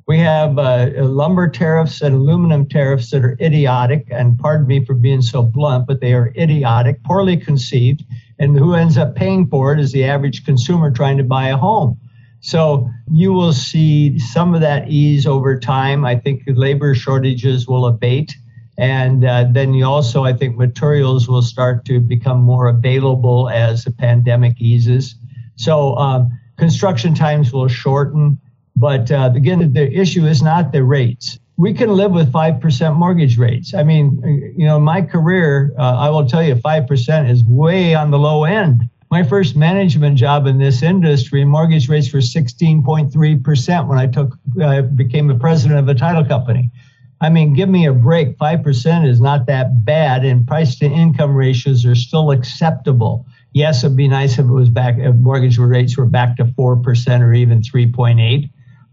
We 0.06 0.18
have 0.20 0.56
uh, 0.56 0.90
lumber 0.98 1.48
tariffs 1.48 2.00
and 2.00 2.14
aluminum 2.14 2.68
tariffs 2.68 3.10
that 3.10 3.24
are 3.24 3.36
idiotic, 3.40 4.06
and 4.10 4.38
pardon 4.38 4.68
me 4.68 4.84
for 4.84 4.94
being 4.94 5.20
so 5.20 5.42
blunt, 5.42 5.88
but 5.88 6.00
they 6.00 6.14
are 6.14 6.32
idiotic, 6.36 7.02
poorly 7.02 7.36
conceived, 7.36 8.04
and 8.38 8.56
who 8.56 8.74
ends 8.74 8.96
up 8.96 9.16
paying 9.16 9.48
for 9.48 9.72
it 9.72 9.80
is 9.80 9.90
the 9.90 10.04
average 10.04 10.44
consumer 10.44 10.92
trying 10.92 11.16
to 11.16 11.24
buy 11.24 11.48
a 11.48 11.56
home. 11.56 11.98
So 12.40 12.88
you 13.10 13.32
will 13.32 13.52
see 13.52 14.18
some 14.20 14.54
of 14.54 14.60
that 14.60 14.88
ease 14.88 15.26
over 15.26 15.58
time. 15.58 16.04
I 16.04 16.14
think 16.14 16.42
labor 16.46 16.94
shortages 16.94 17.66
will 17.66 17.86
abate. 17.86 18.36
And 18.78 19.24
uh, 19.24 19.46
then 19.50 19.72
you 19.72 19.84
also, 19.86 20.24
I 20.24 20.32
think, 20.32 20.56
materials 20.56 21.28
will 21.28 21.42
start 21.42 21.84
to 21.86 22.00
become 22.00 22.42
more 22.42 22.68
available 22.68 23.48
as 23.48 23.84
the 23.84 23.92
pandemic 23.92 24.60
eases. 24.60 25.14
So 25.56 25.96
um, 25.96 26.38
construction 26.58 27.14
times 27.14 27.52
will 27.52 27.68
shorten. 27.68 28.38
But 28.76 29.10
uh, 29.10 29.32
again, 29.34 29.72
the 29.72 29.90
issue 29.90 30.26
is 30.26 30.42
not 30.42 30.72
the 30.72 30.84
rates. 30.84 31.38
We 31.56 31.72
can 31.72 31.88
live 31.88 32.12
with 32.12 32.30
5% 32.30 32.96
mortgage 32.96 33.38
rates. 33.38 33.72
I 33.72 33.82
mean, 33.82 34.54
you 34.58 34.66
know, 34.66 34.78
my 34.78 35.00
career, 35.00 35.72
uh, 35.78 35.96
I 35.96 36.10
will 36.10 36.26
tell 36.26 36.42
you, 36.42 36.54
5% 36.54 37.30
is 37.30 37.44
way 37.44 37.94
on 37.94 38.10
the 38.10 38.18
low 38.18 38.44
end. 38.44 38.82
My 39.10 39.22
first 39.22 39.56
management 39.56 40.18
job 40.18 40.46
in 40.46 40.58
this 40.58 40.82
industry, 40.82 41.44
mortgage 41.44 41.88
rates 41.88 42.12
were 42.12 42.20
16.3% 42.20 43.88
when 43.88 43.98
I 43.98 44.06
took, 44.06 44.36
uh, 44.60 44.82
became 44.82 45.28
the 45.28 45.36
president 45.36 45.78
of 45.78 45.88
a 45.88 45.94
title 45.94 46.24
company. 46.24 46.70
I 47.20 47.30
mean, 47.30 47.54
give 47.54 47.68
me 47.68 47.86
a 47.86 47.92
break. 47.92 48.36
5% 48.36 49.08
is 49.08 49.20
not 49.20 49.46
that 49.46 49.84
bad, 49.84 50.24
and 50.24 50.46
price 50.46 50.78
to 50.80 50.86
income 50.86 51.34
ratios 51.34 51.86
are 51.86 51.94
still 51.94 52.30
acceptable. 52.30 53.26
Yes, 53.52 53.84
it'd 53.84 53.96
be 53.96 54.08
nice 54.08 54.34
if 54.34 54.40
it 54.40 54.52
was 54.52 54.68
back, 54.68 54.96
if 54.98 55.14
mortgage 55.16 55.58
rates 55.58 55.96
were 55.96 56.06
back 56.06 56.36
to 56.36 56.44
4% 56.44 57.20
or 57.20 57.32
even 57.32 57.62
3.8, 57.62 58.50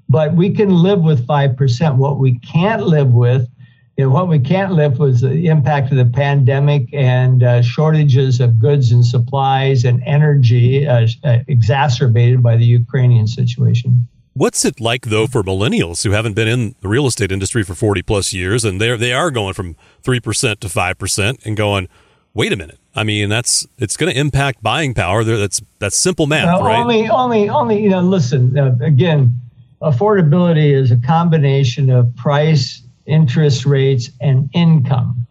but 0.07 0.35
we 0.35 0.51
can 0.51 0.69
live 0.69 1.01
with 1.01 1.27
5%. 1.27 1.97
What 1.97 2.17
we 2.17 2.39
can't 2.39 2.83
live 2.83 3.11
with, 3.11 3.49
you 3.97 4.05
know, 4.05 4.09
what 4.09 4.29
we 4.29 4.39
can't 4.39 4.71
live 4.71 4.99
with 4.99 5.15
is 5.15 5.21
the 5.21 5.47
impact 5.47 5.91
of 5.91 5.97
the 5.97 6.05
pandemic 6.05 6.93
and 6.93 7.43
uh, 7.43 7.61
shortages 7.61 8.39
of 8.39 8.57
goods 8.57 8.91
and 8.91 9.05
supplies 9.05 9.83
and 9.83 10.01
energy 10.05 10.87
uh, 10.87 11.07
uh 11.23 11.39
exacerbated 11.47 12.41
by 12.41 12.55
the 12.55 12.65
Ukrainian 12.65 13.27
situation. 13.27 14.07
What's 14.35 14.65
it 14.65 14.79
like 14.79 15.05
though 15.05 15.27
for 15.27 15.43
millennials 15.43 16.03
who 16.03 16.11
haven't 16.11 16.33
been 16.33 16.47
in 16.47 16.75
the 16.81 16.87
real 16.87 17.05
estate 17.05 17.31
industry 17.31 17.63
for 17.63 17.75
40 17.75 18.01
plus 18.01 18.33
years 18.33 18.65
and 18.65 18.81
they're 18.81 18.97
they 18.97 19.13
are 19.13 19.29
going 19.29 19.53
from 19.53 19.75
3% 20.03 20.59
to 20.59 20.67
5% 20.67 21.45
and 21.45 21.55
going, 21.55 21.87
"Wait 22.33 22.51
a 22.51 22.55
minute. 22.55 22.79
I 22.95 23.03
mean, 23.03 23.29
that's 23.29 23.67
it's 23.77 23.95
going 23.95 24.11
to 24.11 24.19
impact 24.19 24.63
buying 24.63 24.95
power. 24.95 25.23
That's 25.23 25.61
that's 25.77 25.97
simple 25.97 26.25
math, 26.25 26.61
right?" 26.61 26.79
Only 26.79 27.07
only 27.09 27.49
only 27.49 27.83
you 27.83 27.89
know, 27.89 28.01
listen, 28.01 28.57
uh, 28.57 28.75
again, 28.81 29.39
affordability 29.83 30.73
is 30.73 30.89
a 30.89 30.97
combination 30.97 31.91
of 31.91 32.15
price, 32.15 32.81
interest 33.05 33.65
rates 33.65 34.09
and 34.19 34.49
income. 34.53 35.27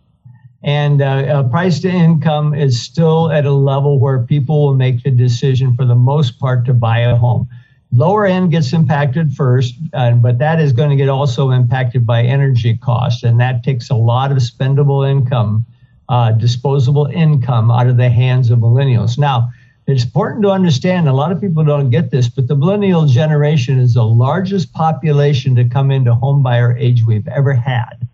And 0.64 1.02
uh, 1.02 1.04
uh, 1.04 1.42
price 1.48 1.80
to 1.80 1.90
income 1.90 2.54
is 2.54 2.80
still 2.80 3.32
at 3.32 3.46
a 3.46 3.52
level 3.52 3.98
where 3.98 4.20
people 4.20 4.64
will 4.64 4.74
make 4.74 5.02
the 5.02 5.10
decision 5.10 5.74
for 5.74 5.84
the 5.84 5.96
most 5.96 6.38
part 6.38 6.64
to 6.66 6.72
buy 6.72 7.00
a 7.00 7.16
home. 7.16 7.48
Lower 7.94 8.24
end 8.24 8.50
gets 8.50 8.72
impacted 8.72 9.34
first, 9.34 9.74
uh, 9.92 10.12
but 10.12 10.38
that 10.38 10.58
is 10.58 10.72
going 10.72 10.88
to 10.88 10.96
get 10.96 11.10
also 11.10 11.50
impacted 11.50 12.06
by 12.06 12.22
energy 12.22 12.76
costs, 12.78 13.22
and 13.22 13.38
that 13.38 13.62
takes 13.62 13.90
a 13.90 13.94
lot 13.94 14.32
of 14.32 14.38
spendable 14.38 15.08
income, 15.08 15.66
uh, 16.08 16.32
disposable 16.32 17.06
income 17.06 17.70
out 17.70 17.88
of 17.88 17.98
the 17.98 18.08
hands 18.08 18.50
of 18.50 18.60
millennials. 18.60 19.18
Now, 19.18 19.50
it's 19.86 20.04
important 20.04 20.42
to 20.44 20.50
understand, 20.50 21.06
a 21.06 21.12
lot 21.12 21.32
of 21.32 21.40
people 21.40 21.64
don't 21.64 21.90
get 21.90 22.10
this, 22.10 22.28
but 22.28 22.48
the 22.48 22.56
millennial 22.56 23.04
generation 23.04 23.78
is 23.78 23.92
the 23.92 24.04
largest 24.04 24.72
population 24.72 25.54
to 25.56 25.68
come 25.68 25.90
into 25.90 26.14
homebuyer 26.14 26.80
age 26.80 27.04
we've 27.04 27.28
ever 27.28 27.52
had. 27.52 28.08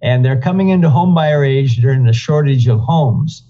And 0.00 0.24
they're 0.24 0.40
coming 0.40 0.70
into 0.70 0.88
homebuyer 0.88 1.46
age 1.46 1.76
during 1.76 2.04
the 2.04 2.12
shortage 2.14 2.66
of 2.66 2.80
homes 2.80 3.42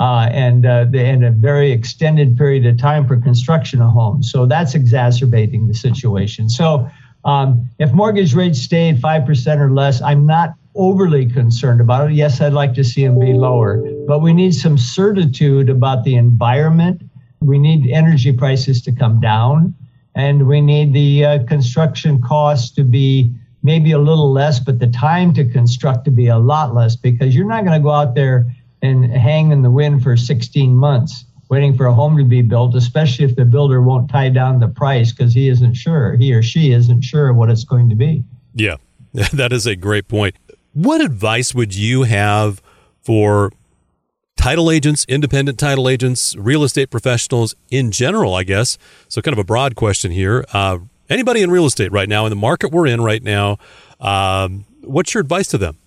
uh, 0.00 0.28
and 0.30 0.64
uh, 0.64 0.86
in 0.92 1.24
a 1.24 1.30
very 1.30 1.72
extended 1.72 2.36
period 2.36 2.64
of 2.66 2.78
time 2.78 3.06
for 3.06 3.16
construction 3.20 3.82
of 3.82 3.90
homes. 3.90 4.30
So 4.30 4.46
that's 4.46 4.74
exacerbating 4.74 5.66
the 5.66 5.74
situation. 5.74 6.48
So 6.48 6.88
um, 7.24 7.68
if 7.78 7.92
mortgage 7.92 8.34
rates 8.34 8.60
stay 8.60 8.90
at 8.90 8.96
5% 8.96 9.58
or 9.58 9.70
less, 9.72 10.00
I'm 10.00 10.24
not 10.24 10.54
overly 10.74 11.26
concerned 11.26 11.80
about 11.80 12.10
it. 12.10 12.14
Yes, 12.14 12.40
I'd 12.40 12.52
like 12.52 12.74
to 12.74 12.84
see 12.84 13.04
them 13.04 13.18
be 13.18 13.32
lower, 13.32 13.82
but 14.06 14.20
we 14.20 14.32
need 14.32 14.54
some 14.54 14.78
certitude 14.78 15.68
about 15.68 16.04
the 16.04 16.14
environment. 16.14 17.02
We 17.40 17.58
need 17.58 17.90
energy 17.90 18.32
prices 18.32 18.80
to 18.82 18.92
come 18.92 19.20
down, 19.20 19.74
and 20.14 20.46
we 20.46 20.60
need 20.60 20.92
the 20.92 21.24
uh, 21.24 21.44
construction 21.44 22.22
costs 22.22 22.70
to 22.76 22.84
be 22.84 23.34
maybe 23.64 23.90
a 23.90 23.98
little 23.98 24.32
less, 24.32 24.60
but 24.60 24.78
the 24.78 24.86
time 24.86 25.34
to 25.34 25.44
construct 25.44 26.04
to 26.04 26.12
be 26.12 26.28
a 26.28 26.38
lot 26.38 26.74
less 26.74 26.94
because 26.94 27.34
you're 27.34 27.48
not 27.48 27.64
going 27.64 27.78
to 27.78 27.82
go 27.82 27.90
out 27.90 28.14
there 28.14 28.46
and 28.82 29.04
hang 29.04 29.50
in 29.50 29.62
the 29.62 29.70
wind 29.70 30.02
for 30.02 30.16
16 30.16 30.74
months 30.74 31.24
waiting 31.48 31.76
for 31.76 31.86
a 31.86 31.94
home 31.94 32.16
to 32.18 32.24
be 32.24 32.42
built, 32.42 32.74
especially 32.74 33.24
if 33.24 33.34
the 33.36 33.44
builder 33.44 33.80
won't 33.80 34.10
tie 34.10 34.28
down 34.28 34.60
the 34.60 34.68
price 34.68 35.12
because 35.12 35.32
he 35.32 35.48
isn't 35.48 35.74
sure, 35.74 36.16
he 36.16 36.32
or 36.32 36.42
she 36.42 36.72
isn't 36.72 37.02
sure 37.02 37.32
what 37.32 37.50
it's 37.50 37.64
going 37.64 37.88
to 37.88 37.94
be. 37.94 38.22
Yeah, 38.54 38.76
that 39.32 39.52
is 39.52 39.66
a 39.66 39.76
great 39.76 40.08
point. 40.08 40.36
What 40.72 41.00
advice 41.00 41.54
would 41.54 41.74
you 41.74 42.02
have 42.02 42.62
for 43.02 43.52
title 44.36 44.70
agents, 44.70 45.04
independent 45.08 45.58
title 45.58 45.88
agents, 45.88 46.36
real 46.36 46.62
estate 46.62 46.90
professionals 46.90 47.54
in 47.70 47.90
general, 47.90 48.34
I 48.34 48.44
guess? 48.44 48.78
So, 49.08 49.22
kind 49.22 49.32
of 49.32 49.38
a 49.38 49.44
broad 49.44 49.74
question 49.74 50.12
here. 50.12 50.44
Uh, 50.52 50.78
anybody 51.08 51.42
in 51.42 51.50
real 51.50 51.64
estate 51.64 51.90
right 51.90 52.08
now, 52.08 52.26
in 52.26 52.30
the 52.30 52.36
market 52.36 52.70
we're 52.70 52.86
in 52.86 53.00
right 53.00 53.22
now, 53.22 53.58
um, 54.00 54.66
what's 54.82 55.14
your 55.14 55.22
advice 55.22 55.48
to 55.48 55.58
them? 55.58 55.78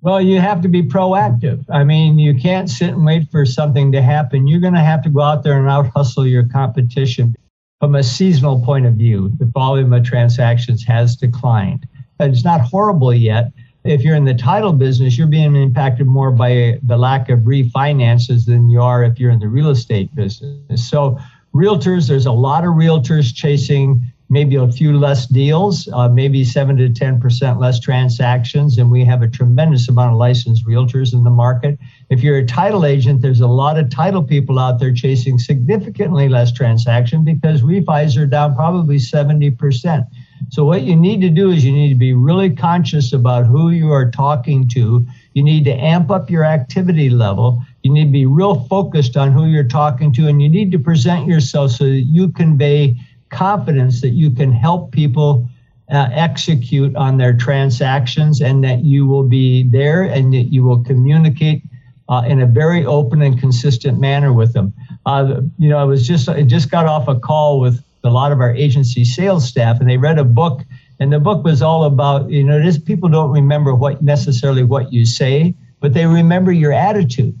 Well, 0.00 0.20
you 0.20 0.40
have 0.40 0.60
to 0.62 0.68
be 0.68 0.82
proactive. 0.82 1.64
I 1.68 1.82
mean, 1.82 2.18
you 2.18 2.34
can't 2.34 2.70
sit 2.70 2.90
and 2.90 3.04
wait 3.04 3.30
for 3.30 3.44
something 3.44 3.90
to 3.92 4.00
happen. 4.00 4.46
You're 4.46 4.60
going 4.60 4.74
to 4.74 4.80
have 4.80 5.02
to 5.02 5.10
go 5.10 5.20
out 5.20 5.42
there 5.42 5.58
and 5.58 5.68
out 5.68 5.86
hustle 5.94 6.26
your 6.26 6.44
competition. 6.44 7.34
From 7.80 7.94
a 7.94 8.02
seasonal 8.02 8.64
point 8.64 8.86
of 8.86 8.94
view, 8.94 9.30
the 9.38 9.44
volume 9.44 9.92
of 9.92 10.04
transactions 10.04 10.84
has 10.84 11.16
declined. 11.16 11.86
It's 12.20 12.44
not 12.44 12.60
horrible 12.60 13.14
yet. 13.14 13.52
If 13.84 14.02
you're 14.02 14.16
in 14.16 14.24
the 14.24 14.34
title 14.34 14.72
business, 14.72 15.16
you're 15.16 15.28
being 15.28 15.54
impacted 15.54 16.06
more 16.06 16.32
by 16.32 16.78
the 16.82 16.96
lack 16.96 17.28
of 17.28 17.40
refinances 17.40 18.44
than 18.46 18.68
you 18.68 18.82
are 18.82 19.04
if 19.04 19.20
you're 19.20 19.30
in 19.30 19.38
the 19.38 19.48
real 19.48 19.70
estate 19.70 20.12
business. 20.14 20.90
So, 20.90 21.18
realtors, 21.54 22.08
there's 22.08 22.26
a 22.26 22.32
lot 22.32 22.64
of 22.64 22.70
realtors 22.74 23.32
chasing 23.32 24.02
maybe 24.30 24.56
a 24.56 24.70
few 24.70 24.98
less 24.98 25.26
deals, 25.26 25.88
uh, 25.92 26.08
maybe 26.08 26.44
seven 26.44 26.76
to 26.76 26.88
10% 26.88 27.58
less 27.58 27.80
transactions. 27.80 28.76
And 28.76 28.90
we 28.90 29.04
have 29.04 29.22
a 29.22 29.28
tremendous 29.28 29.88
amount 29.88 30.12
of 30.12 30.18
licensed 30.18 30.66
realtors 30.66 31.14
in 31.14 31.24
the 31.24 31.30
market. 31.30 31.78
If 32.10 32.22
you're 32.22 32.38
a 32.38 32.46
title 32.46 32.84
agent, 32.84 33.22
there's 33.22 33.40
a 33.40 33.46
lot 33.46 33.78
of 33.78 33.88
title 33.90 34.22
people 34.22 34.58
out 34.58 34.78
there 34.78 34.92
chasing 34.92 35.38
significantly 35.38 36.28
less 36.28 36.52
transaction 36.52 37.24
because 37.24 37.62
refis 37.62 38.18
are 38.18 38.26
down 38.26 38.54
probably 38.54 38.96
70%. 38.96 40.06
So 40.50 40.64
what 40.64 40.82
you 40.82 40.94
need 40.94 41.20
to 41.22 41.30
do 41.30 41.50
is 41.50 41.64
you 41.64 41.72
need 41.72 41.88
to 41.88 41.98
be 41.98 42.12
really 42.12 42.50
conscious 42.50 43.12
about 43.12 43.46
who 43.46 43.70
you 43.70 43.90
are 43.92 44.10
talking 44.10 44.68
to. 44.68 45.06
You 45.32 45.42
need 45.42 45.64
to 45.64 45.72
amp 45.72 46.10
up 46.10 46.30
your 46.30 46.44
activity 46.44 47.10
level. 47.10 47.62
You 47.82 47.92
need 47.92 48.06
to 48.06 48.10
be 48.10 48.26
real 48.26 48.66
focused 48.66 49.16
on 49.16 49.32
who 49.32 49.46
you're 49.46 49.64
talking 49.64 50.12
to, 50.14 50.28
and 50.28 50.42
you 50.42 50.48
need 50.48 50.70
to 50.72 50.78
present 50.78 51.26
yourself 51.26 51.72
so 51.72 51.84
that 51.84 52.06
you 52.08 52.30
convey 52.30 52.96
confidence 53.30 54.00
that 54.00 54.10
you 54.10 54.30
can 54.30 54.52
help 54.52 54.92
people 54.92 55.48
uh, 55.90 56.08
execute 56.12 56.94
on 56.96 57.16
their 57.16 57.32
transactions 57.32 58.40
and 58.40 58.62
that 58.64 58.84
you 58.84 59.06
will 59.06 59.22
be 59.22 59.62
there 59.64 60.02
and 60.02 60.32
that 60.34 60.52
you 60.52 60.62
will 60.62 60.82
communicate 60.84 61.62
uh, 62.08 62.22
in 62.26 62.40
a 62.40 62.46
very 62.46 62.84
open 62.84 63.22
and 63.22 63.38
consistent 63.38 63.98
manner 63.98 64.32
with 64.32 64.52
them. 64.52 64.72
Uh, 65.06 65.40
you 65.58 65.68
know, 65.68 65.78
I 65.78 65.84
was 65.84 66.06
just 66.06 66.28
I 66.28 66.42
just 66.42 66.70
got 66.70 66.86
off 66.86 67.08
a 67.08 67.18
call 67.18 67.60
with 67.60 67.82
a 68.04 68.10
lot 68.10 68.32
of 68.32 68.40
our 68.40 68.54
agency 68.54 69.04
sales 69.04 69.46
staff, 69.46 69.80
and 69.80 69.88
they 69.88 69.96
read 69.96 70.18
a 70.18 70.24
book, 70.24 70.62
and 71.00 71.12
the 71.12 71.20
book 71.20 71.44
was 71.44 71.62
all 71.62 71.84
about 71.84 72.30
you 72.30 72.44
know, 72.44 72.62
just 72.62 72.84
people 72.84 73.08
don't 73.08 73.30
remember 73.30 73.74
what 73.74 74.02
necessarily 74.02 74.62
what 74.62 74.92
you 74.92 75.04
say, 75.04 75.54
but 75.80 75.94
they 75.94 76.06
remember 76.06 76.52
your 76.52 76.72
attitude. 76.72 77.38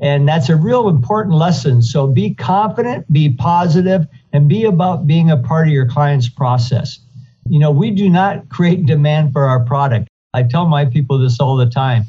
And 0.00 0.28
that's 0.28 0.48
a 0.48 0.56
real 0.56 0.88
important 0.88 1.34
lesson. 1.34 1.82
So 1.82 2.06
be 2.06 2.34
confident, 2.34 3.12
be 3.12 3.30
positive, 3.30 4.06
and 4.32 4.48
be 4.48 4.64
about 4.64 5.06
being 5.06 5.30
a 5.30 5.36
part 5.36 5.66
of 5.66 5.74
your 5.74 5.88
client's 5.88 6.28
process. 6.28 7.00
You 7.48 7.58
know, 7.58 7.70
we 7.70 7.90
do 7.90 8.08
not 8.08 8.48
create 8.48 8.86
demand 8.86 9.32
for 9.32 9.44
our 9.44 9.64
product. 9.64 10.08
I 10.34 10.42
tell 10.42 10.68
my 10.68 10.84
people 10.84 11.18
this 11.18 11.40
all 11.40 11.56
the 11.56 11.68
time. 11.68 12.04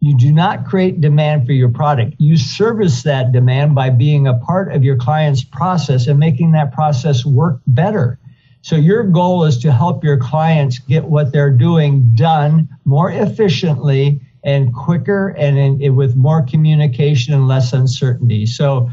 You 0.00 0.16
do 0.16 0.30
not 0.30 0.66
create 0.66 1.00
demand 1.00 1.46
for 1.46 1.52
your 1.52 1.70
product. 1.70 2.14
You 2.18 2.36
service 2.36 3.02
that 3.02 3.32
demand 3.32 3.74
by 3.74 3.90
being 3.90 4.26
a 4.26 4.34
part 4.34 4.72
of 4.72 4.84
your 4.84 4.96
client's 4.96 5.42
process 5.42 6.06
and 6.06 6.18
making 6.20 6.52
that 6.52 6.72
process 6.72 7.24
work 7.24 7.60
better. 7.66 8.18
So 8.60 8.76
your 8.76 9.04
goal 9.04 9.44
is 9.44 9.58
to 9.58 9.72
help 9.72 10.04
your 10.04 10.18
clients 10.18 10.78
get 10.78 11.04
what 11.04 11.32
they're 11.32 11.50
doing 11.50 12.14
done 12.14 12.68
more 12.84 13.10
efficiently 13.10 14.20
and 14.46 14.72
quicker 14.72 15.34
and 15.36 15.58
in, 15.58 15.82
in, 15.82 15.96
with 15.96 16.16
more 16.16 16.40
communication 16.40 17.34
and 17.34 17.48
less 17.48 17.72
uncertainty. 17.72 18.46
So 18.46 18.88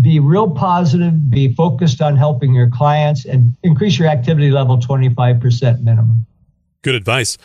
be 0.00 0.18
real 0.18 0.50
positive, 0.50 1.30
be 1.30 1.54
focused 1.54 2.00
on 2.00 2.16
helping 2.16 2.54
your 2.54 2.70
clients, 2.70 3.26
and 3.26 3.54
increase 3.62 3.98
your 3.98 4.08
activity 4.08 4.50
level 4.50 4.78
25% 4.78 5.82
minimum. 5.82 6.26
Good 6.80 6.94
advice. 6.94 7.36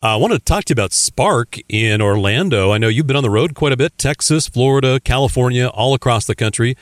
I 0.00 0.14
want 0.14 0.32
to 0.32 0.38
talk 0.38 0.64
to 0.66 0.70
you 0.70 0.74
about 0.74 0.92
Spark 0.92 1.58
in 1.68 2.00
Orlando. 2.00 2.70
I 2.70 2.78
know 2.78 2.86
you've 2.86 3.08
been 3.08 3.16
on 3.16 3.24
the 3.24 3.30
road 3.30 3.56
quite 3.56 3.72
a 3.72 3.76
bit 3.76 3.98
Texas, 3.98 4.46
Florida, 4.46 5.00
California, 5.00 5.66
all 5.66 5.92
across 5.92 6.24
the 6.24 6.36
country. 6.36 6.76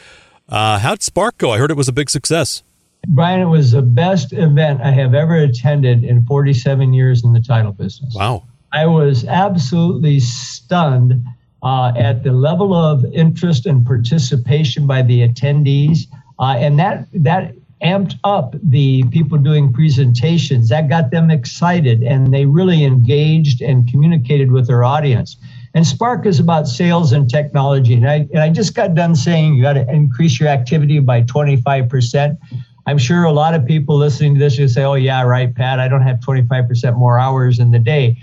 Uh, 0.50 0.78
how'd 0.78 1.02
Spark 1.02 1.38
go? 1.38 1.50
I 1.50 1.56
heard 1.56 1.70
it 1.70 1.78
was 1.78 1.88
a 1.88 1.92
big 1.92 2.10
success. 2.10 2.62
Brian, 3.08 3.40
it 3.40 3.46
was 3.46 3.72
the 3.72 3.80
best 3.80 4.34
event 4.34 4.82
I 4.82 4.90
have 4.90 5.14
ever 5.14 5.36
attended 5.36 6.04
in 6.04 6.26
47 6.26 6.92
years 6.92 7.24
in 7.24 7.32
the 7.32 7.40
title 7.40 7.72
business. 7.72 8.14
Wow. 8.14 8.44
I 8.72 8.86
was 8.86 9.24
absolutely 9.24 10.20
stunned 10.20 11.24
uh, 11.62 11.92
at 11.96 12.22
the 12.22 12.32
level 12.32 12.74
of 12.74 13.04
interest 13.06 13.66
and 13.66 13.84
participation 13.84 14.86
by 14.86 15.02
the 15.02 15.26
attendees, 15.26 16.06
uh, 16.38 16.56
and 16.58 16.78
that 16.78 17.06
that 17.12 17.54
amped 17.82 18.14
up 18.24 18.54
the 18.62 19.04
people 19.10 19.38
doing 19.38 19.72
presentations. 19.72 20.68
That 20.68 20.88
got 20.88 21.10
them 21.10 21.30
excited, 21.30 22.02
and 22.02 22.32
they 22.32 22.46
really 22.46 22.84
engaged 22.84 23.62
and 23.62 23.88
communicated 23.90 24.52
with 24.52 24.66
their 24.66 24.84
audience. 24.84 25.36
And 25.74 25.86
Spark 25.86 26.24
is 26.24 26.40
about 26.40 26.66
sales 26.66 27.12
and 27.12 27.28
technology. 27.28 27.94
And 27.94 28.08
I, 28.08 28.26
and 28.32 28.38
I 28.38 28.48
just 28.48 28.74
got 28.74 28.94
done 28.94 29.14
saying 29.14 29.54
you 29.54 29.62
got 29.62 29.74
to 29.74 29.86
increase 29.90 30.40
your 30.40 30.48
activity 30.48 31.00
by 31.00 31.22
25%. 31.22 32.38
I'm 32.86 32.96
sure 32.96 33.24
a 33.24 33.32
lot 33.32 33.54
of 33.54 33.66
people 33.66 33.96
listening 33.96 34.34
to 34.34 34.40
this 34.40 34.58
will 34.58 34.68
say, 34.68 34.84
oh, 34.84 34.94
yeah, 34.94 35.22
right, 35.22 35.54
Pat, 35.54 35.78
I 35.78 35.88
don't 35.88 36.00
have 36.00 36.20
25% 36.20 36.96
more 36.96 37.18
hours 37.18 37.58
in 37.58 37.72
the 37.72 37.78
day 37.78 38.16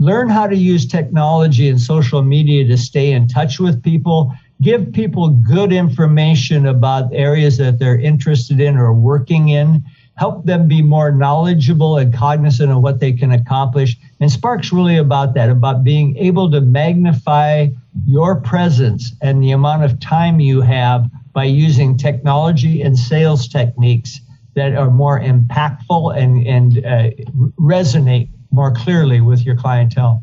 learn 0.00 0.30
how 0.30 0.46
to 0.46 0.56
use 0.56 0.86
technology 0.86 1.68
and 1.68 1.80
social 1.80 2.22
media 2.22 2.66
to 2.66 2.76
stay 2.76 3.12
in 3.12 3.28
touch 3.28 3.60
with 3.60 3.82
people. 3.82 4.32
Give 4.62 4.90
people 4.92 5.28
good 5.28 5.72
information 5.72 6.66
about 6.66 7.14
areas 7.14 7.58
that 7.58 7.78
they're 7.78 7.98
interested 7.98 8.60
in 8.60 8.76
or 8.76 8.94
working 8.94 9.50
in. 9.50 9.84
Help 10.16 10.46
them 10.46 10.66
be 10.66 10.82
more 10.82 11.12
knowledgeable 11.12 11.98
and 11.98 12.12
cognizant 12.12 12.72
of 12.72 12.82
what 12.82 12.98
they 12.98 13.12
can 13.12 13.30
accomplish. 13.30 13.96
And 14.20 14.32
sparks 14.32 14.72
really 14.72 14.96
about 14.96 15.34
that 15.34 15.50
about 15.50 15.84
being 15.84 16.16
able 16.16 16.50
to 16.50 16.62
magnify 16.62 17.68
your 18.06 18.40
presence 18.40 19.12
and 19.20 19.42
the 19.42 19.50
amount 19.50 19.84
of 19.84 20.00
time 20.00 20.40
you 20.40 20.62
have 20.62 21.10
by 21.34 21.44
using 21.44 21.96
technology 21.96 22.80
and 22.80 22.98
sales 22.98 23.48
techniques 23.48 24.20
that 24.54 24.74
are 24.74 24.90
more 24.90 25.20
impactful 25.20 26.16
and, 26.16 26.46
and 26.46 26.84
uh, 26.84 27.10
resonate 27.58 28.30
more 28.50 28.72
clearly 28.72 29.20
with 29.20 29.42
your 29.42 29.56
clientele. 29.56 30.22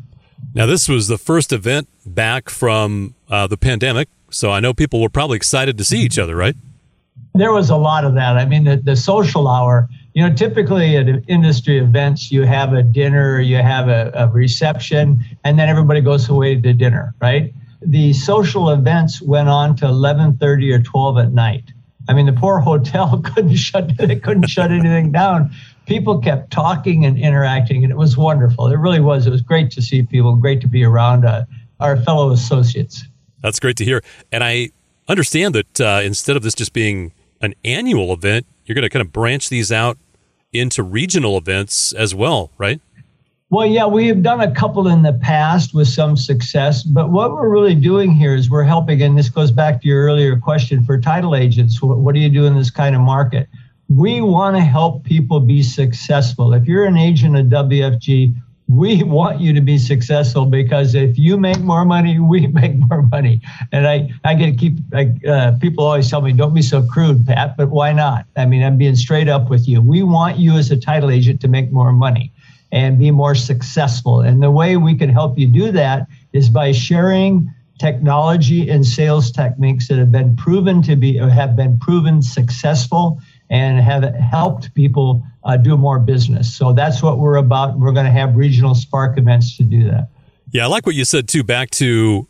Now, 0.54 0.66
this 0.66 0.88
was 0.88 1.08
the 1.08 1.18
first 1.18 1.52
event 1.52 1.88
back 2.06 2.48
from 2.48 3.14
uh, 3.28 3.46
the 3.46 3.56
pandemic, 3.56 4.08
so 4.30 4.50
I 4.50 4.60
know 4.60 4.72
people 4.72 5.00
were 5.00 5.08
probably 5.08 5.36
excited 5.36 5.78
to 5.78 5.84
see 5.84 6.00
each 6.00 6.18
other, 6.18 6.36
right? 6.36 6.56
There 7.34 7.52
was 7.52 7.70
a 7.70 7.76
lot 7.76 8.04
of 8.04 8.14
that. 8.14 8.36
I 8.36 8.46
mean, 8.46 8.64
the, 8.64 8.76
the 8.76 8.96
social 8.96 9.48
hour, 9.48 9.88
you 10.14 10.26
know, 10.26 10.34
typically 10.34 10.96
at 10.96 11.06
industry 11.28 11.78
events, 11.78 12.32
you 12.32 12.42
have 12.42 12.72
a 12.72 12.82
dinner, 12.82 13.40
you 13.40 13.56
have 13.56 13.88
a, 13.88 14.10
a 14.14 14.28
reception, 14.28 15.24
and 15.44 15.58
then 15.58 15.68
everybody 15.68 16.00
goes 16.00 16.28
away 16.28 16.60
to 16.60 16.72
dinner, 16.72 17.14
right? 17.20 17.52
The 17.82 18.12
social 18.12 18.70
events 18.70 19.22
went 19.22 19.48
on 19.48 19.76
to 19.76 19.86
11:30 19.86 20.74
or 20.74 20.82
12 20.82 21.18
at 21.18 21.32
night. 21.32 21.64
I 22.08 22.14
mean, 22.14 22.26
the 22.26 22.32
poor 22.32 22.58
hotel 22.70 23.20
couldn't 23.20 23.54
shut 23.54 23.96
they 23.96 24.16
couldn't 24.16 24.48
shut 24.48 24.72
anything 24.72 25.12
down 25.12 25.52
people 25.88 26.20
kept 26.20 26.52
talking 26.52 27.04
and 27.04 27.18
interacting, 27.18 27.82
and 27.82 27.90
it 27.90 27.96
was 27.96 28.16
wonderful. 28.16 28.68
It 28.68 28.76
really 28.76 29.00
was. 29.00 29.26
It 29.26 29.30
was 29.30 29.40
great 29.40 29.70
to 29.72 29.82
see 29.82 30.02
people, 30.02 30.36
great 30.36 30.60
to 30.60 30.68
be 30.68 30.84
around 30.84 31.24
uh, 31.24 31.44
our 31.80 31.96
fellow 31.96 32.30
associates. 32.30 33.04
That's 33.42 33.58
great 33.58 33.76
to 33.78 33.84
hear. 33.84 34.02
And 34.30 34.44
I 34.44 34.70
understand 35.08 35.54
that 35.54 35.80
uh, 35.80 36.02
instead 36.04 36.36
of 36.36 36.42
this 36.42 36.54
just 36.54 36.72
being 36.72 37.12
an 37.40 37.54
annual 37.64 38.12
event, 38.12 38.46
you're 38.64 38.74
going 38.74 38.82
to 38.82 38.90
kind 38.90 39.04
of 39.04 39.12
branch 39.12 39.48
these 39.48 39.72
out 39.72 39.96
into 40.52 40.82
regional 40.82 41.36
events 41.36 41.92
as 41.92 42.14
well, 42.14 42.50
right? 42.58 42.80
Well, 43.50 43.66
yeah, 43.66 43.86
we 43.86 44.08
have 44.08 44.22
done 44.22 44.40
a 44.40 44.54
couple 44.54 44.88
in 44.88 45.02
the 45.02 45.14
past 45.14 45.72
with 45.72 45.88
some 45.88 46.18
success, 46.18 46.82
but 46.82 47.10
what 47.10 47.32
we're 47.32 47.48
really 47.48 47.74
doing 47.74 48.10
here 48.10 48.34
is 48.34 48.50
we're 48.50 48.62
helping, 48.62 49.00
and 49.00 49.16
this 49.16 49.30
goes 49.30 49.50
back 49.50 49.80
to 49.80 49.88
your 49.88 50.04
earlier 50.04 50.38
question 50.38 50.84
for 50.84 51.00
title 51.00 51.34
agents. 51.34 51.80
What, 51.80 51.98
what 51.98 52.14
do 52.14 52.20
you 52.20 52.28
do 52.28 52.44
in 52.44 52.54
this 52.54 52.70
kind 52.70 52.94
of 52.94 53.00
market? 53.00 53.48
We 53.88 54.20
want 54.20 54.56
to 54.56 54.60
help 54.60 55.04
people 55.04 55.40
be 55.40 55.62
successful. 55.62 56.52
If 56.52 56.66
you're 56.66 56.84
an 56.84 56.98
agent 56.98 57.36
of 57.36 57.46
WFG, 57.46 58.34
we 58.68 59.02
want 59.02 59.40
you 59.40 59.54
to 59.54 59.62
be 59.62 59.78
successful 59.78 60.44
because 60.44 60.94
if 60.94 61.16
you 61.16 61.38
make 61.38 61.60
more 61.60 61.86
money, 61.86 62.18
we 62.20 62.46
make 62.48 62.74
more 62.76 63.02
money. 63.02 63.40
And 63.72 63.86
I, 63.86 64.10
I 64.24 64.34
get 64.34 64.46
to 64.46 64.56
keep, 64.56 64.78
uh, 65.26 65.52
people 65.60 65.84
always 65.84 66.10
tell 66.10 66.20
me, 66.20 66.32
don't 66.32 66.54
be 66.54 66.62
so 66.62 66.86
crude, 66.86 67.26
Pat, 67.26 67.56
but 67.56 67.70
why 67.70 67.92
not? 67.92 68.26
I 68.36 68.44
mean, 68.44 68.62
I'm 68.62 68.76
being 68.76 68.96
straight 68.96 69.28
up 69.28 69.48
with 69.48 69.66
you. 69.66 69.80
We 69.80 70.02
want 70.02 70.36
you 70.36 70.56
as 70.56 70.70
a 70.70 70.76
title 70.76 71.10
agent 71.10 71.40
to 71.40 71.48
make 71.48 71.72
more 71.72 71.92
money 71.92 72.32
and 72.70 72.98
be 72.98 73.10
more 73.10 73.34
successful. 73.34 74.20
And 74.20 74.42
the 74.42 74.50
way 74.50 74.76
we 74.76 74.94
can 74.94 75.08
help 75.08 75.38
you 75.38 75.46
do 75.46 75.72
that 75.72 76.06
is 76.34 76.50
by 76.50 76.72
sharing 76.72 77.52
technology 77.78 78.68
and 78.68 78.84
sales 78.84 79.30
techniques 79.30 79.88
that 79.88 79.98
have 79.98 80.12
been 80.12 80.36
proven 80.36 80.82
to 80.82 80.96
be 80.96 81.16
have 81.16 81.54
been 81.54 81.78
proven 81.78 82.20
successful 82.20 83.20
and 83.50 83.80
have 83.80 84.04
helped 84.14 84.74
people 84.74 85.22
uh, 85.44 85.56
do 85.56 85.76
more 85.76 85.98
business. 85.98 86.54
So 86.54 86.72
that's 86.72 87.02
what 87.02 87.18
we're 87.18 87.36
about. 87.36 87.78
We're 87.78 87.92
going 87.92 88.06
to 88.06 88.12
have 88.12 88.36
regional 88.36 88.74
Spark 88.74 89.18
events 89.18 89.56
to 89.56 89.62
do 89.62 89.84
that. 89.90 90.08
Yeah, 90.50 90.64
I 90.64 90.66
like 90.66 90.86
what 90.86 90.94
you 90.94 91.04
said 91.04 91.28
too. 91.28 91.42
Back 91.42 91.70
to, 91.72 92.26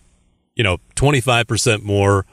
you 0.54 0.64
know, 0.64 0.78
25% 0.96 1.82
more, 1.82 2.26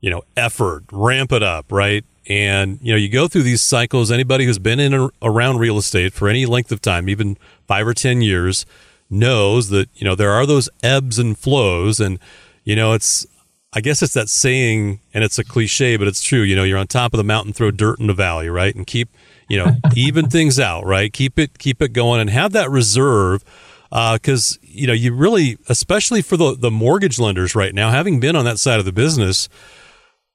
you 0.00 0.10
know, 0.10 0.22
effort, 0.36 0.84
ramp 0.92 1.32
it 1.32 1.42
up, 1.42 1.70
right? 1.70 2.04
And, 2.28 2.78
you 2.82 2.92
know, 2.92 2.98
you 2.98 3.08
go 3.08 3.26
through 3.26 3.44
these 3.44 3.62
cycles. 3.62 4.10
Anybody 4.10 4.44
who's 4.44 4.58
been 4.58 4.78
in 4.78 4.92
or 4.92 5.10
around 5.22 5.58
real 5.58 5.78
estate 5.78 6.12
for 6.12 6.28
any 6.28 6.44
length 6.44 6.70
of 6.70 6.82
time, 6.82 7.08
even 7.08 7.38
five 7.66 7.86
or 7.86 7.94
10 7.94 8.20
years, 8.20 8.66
knows 9.08 9.70
that, 9.70 9.88
you 9.94 10.04
know, 10.04 10.14
there 10.14 10.32
are 10.32 10.44
those 10.44 10.68
ebbs 10.82 11.18
and 11.18 11.38
flows. 11.38 12.00
And, 12.00 12.18
you 12.64 12.76
know, 12.76 12.92
it's, 12.92 13.26
I 13.74 13.82
guess 13.82 14.02
it's 14.02 14.14
that 14.14 14.30
saying, 14.30 15.00
and 15.12 15.22
it's 15.22 15.38
a 15.38 15.44
cliche, 15.44 15.96
but 15.98 16.08
it's 16.08 16.22
true. 16.22 16.40
You 16.40 16.56
know, 16.56 16.64
you're 16.64 16.78
on 16.78 16.86
top 16.86 17.12
of 17.12 17.18
the 17.18 17.24
mountain, 17.24 17.52
throw 17.52 17.70
dirt 17.70 18.00
in 18.00 18.06
the 18.06 18.14
valley, 18.14 18.48
right? 18.48 18.74
And 18.74 18.86
keep, 18.86 19.10
you 19.48 19.58
know, 19.58 19.76
even 19.94 20.30
things 20.30 20.58
out, 20.58 20.86
right? 20.86 21.12
Keep 21.12 21.38
it, 21.38 21.58
keep 21.58 21.82
it 21.82 21.92
going, 21.92 22.20
and 22.20 22.30
have 22.30 22.52
that 22.52 22.70
reserve, 22.70 23.44
because 23.90 24.56
uh, 24.56 24.58
you 24.62 24.86
know, 24.86 24.94
you 24.94 25.14
really, 25.14 25.58
especially 25.68 26.22
for 26.22 26.36
the 26.36 26.56
the 26.56 26.70
mortgage 26.70 27.18
lenders 27.18 27.54
right 27.54 27.74
now, 27.74 27.90
having 27.90 28.20
been 28.20 28.36
on 28.36 28.44
that 28.46 28.58
side 28.58 28.78
of 28.78 28.86
the 28.86 28.92
business, 28.92 29.50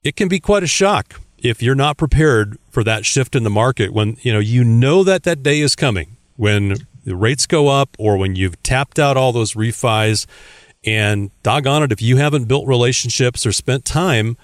it 0.03 0.15
can 0.15 0.27
be 0.27 0.39
quite 0.39 0.63
a 0.63 0.67
shock 0.67 1.19
if 1.39 1.61
you're 1.61 1.75
not 1.75 1.97
prepared 1.97 2.57
for 2.69 2.83
that 2.83 3.03
shift 3.03 3.35
in 3.35 3.43
the 3.43 3.49
market. 3.49 3.93
When 3.93 4.17
you 4.21 4.31
know, 4.31 4.39
you 4.39 4.63
know 4.63 5.03
that 5.03 5.23
that 5.23 5.41
day 5.41 5.59
is 5.59 5.75
coming 5.75 6.17
when 6.35 6.75
the 7.03 7.15
rates 7.15 7.47
go 7.47 7.67
up, 7.67 7.95
or 7.97 8.15
when 8.15 8.35
you've 8.35 8.61
tapped 8.61 8.99
out 8.99 9.17
all 9.17 9.31
those 9.31 9.53
refis 9.53 10.27
and 10.85 11.31
doggone 11.43 11.83
it, 11.83 11.91
if 11.91 12.01
you 12.01 12.17
haven't 12.17 12.45
built 12.45 12.67
relationships 12.67 13.45
or 13.45 13.51
spent 13.51 13.85
time 13.85 14.37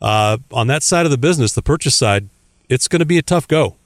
uh, 0.00 0.38
on 0.50 0.66
that 0.66 0.82
side 0.82 1.04
of 1.04 1.10
the 1.10 1.18
business, 1.18 1.52
the 1.52 1.62
purchase 1.62 1.94
side, 1.94 2.28
it's 2.68 2.88
going 2.88 3.00
to 3.00 3.06
be 3.06 3.18
a 3.18 3.22
tough 3.22 3.46
go. 3.46 3.76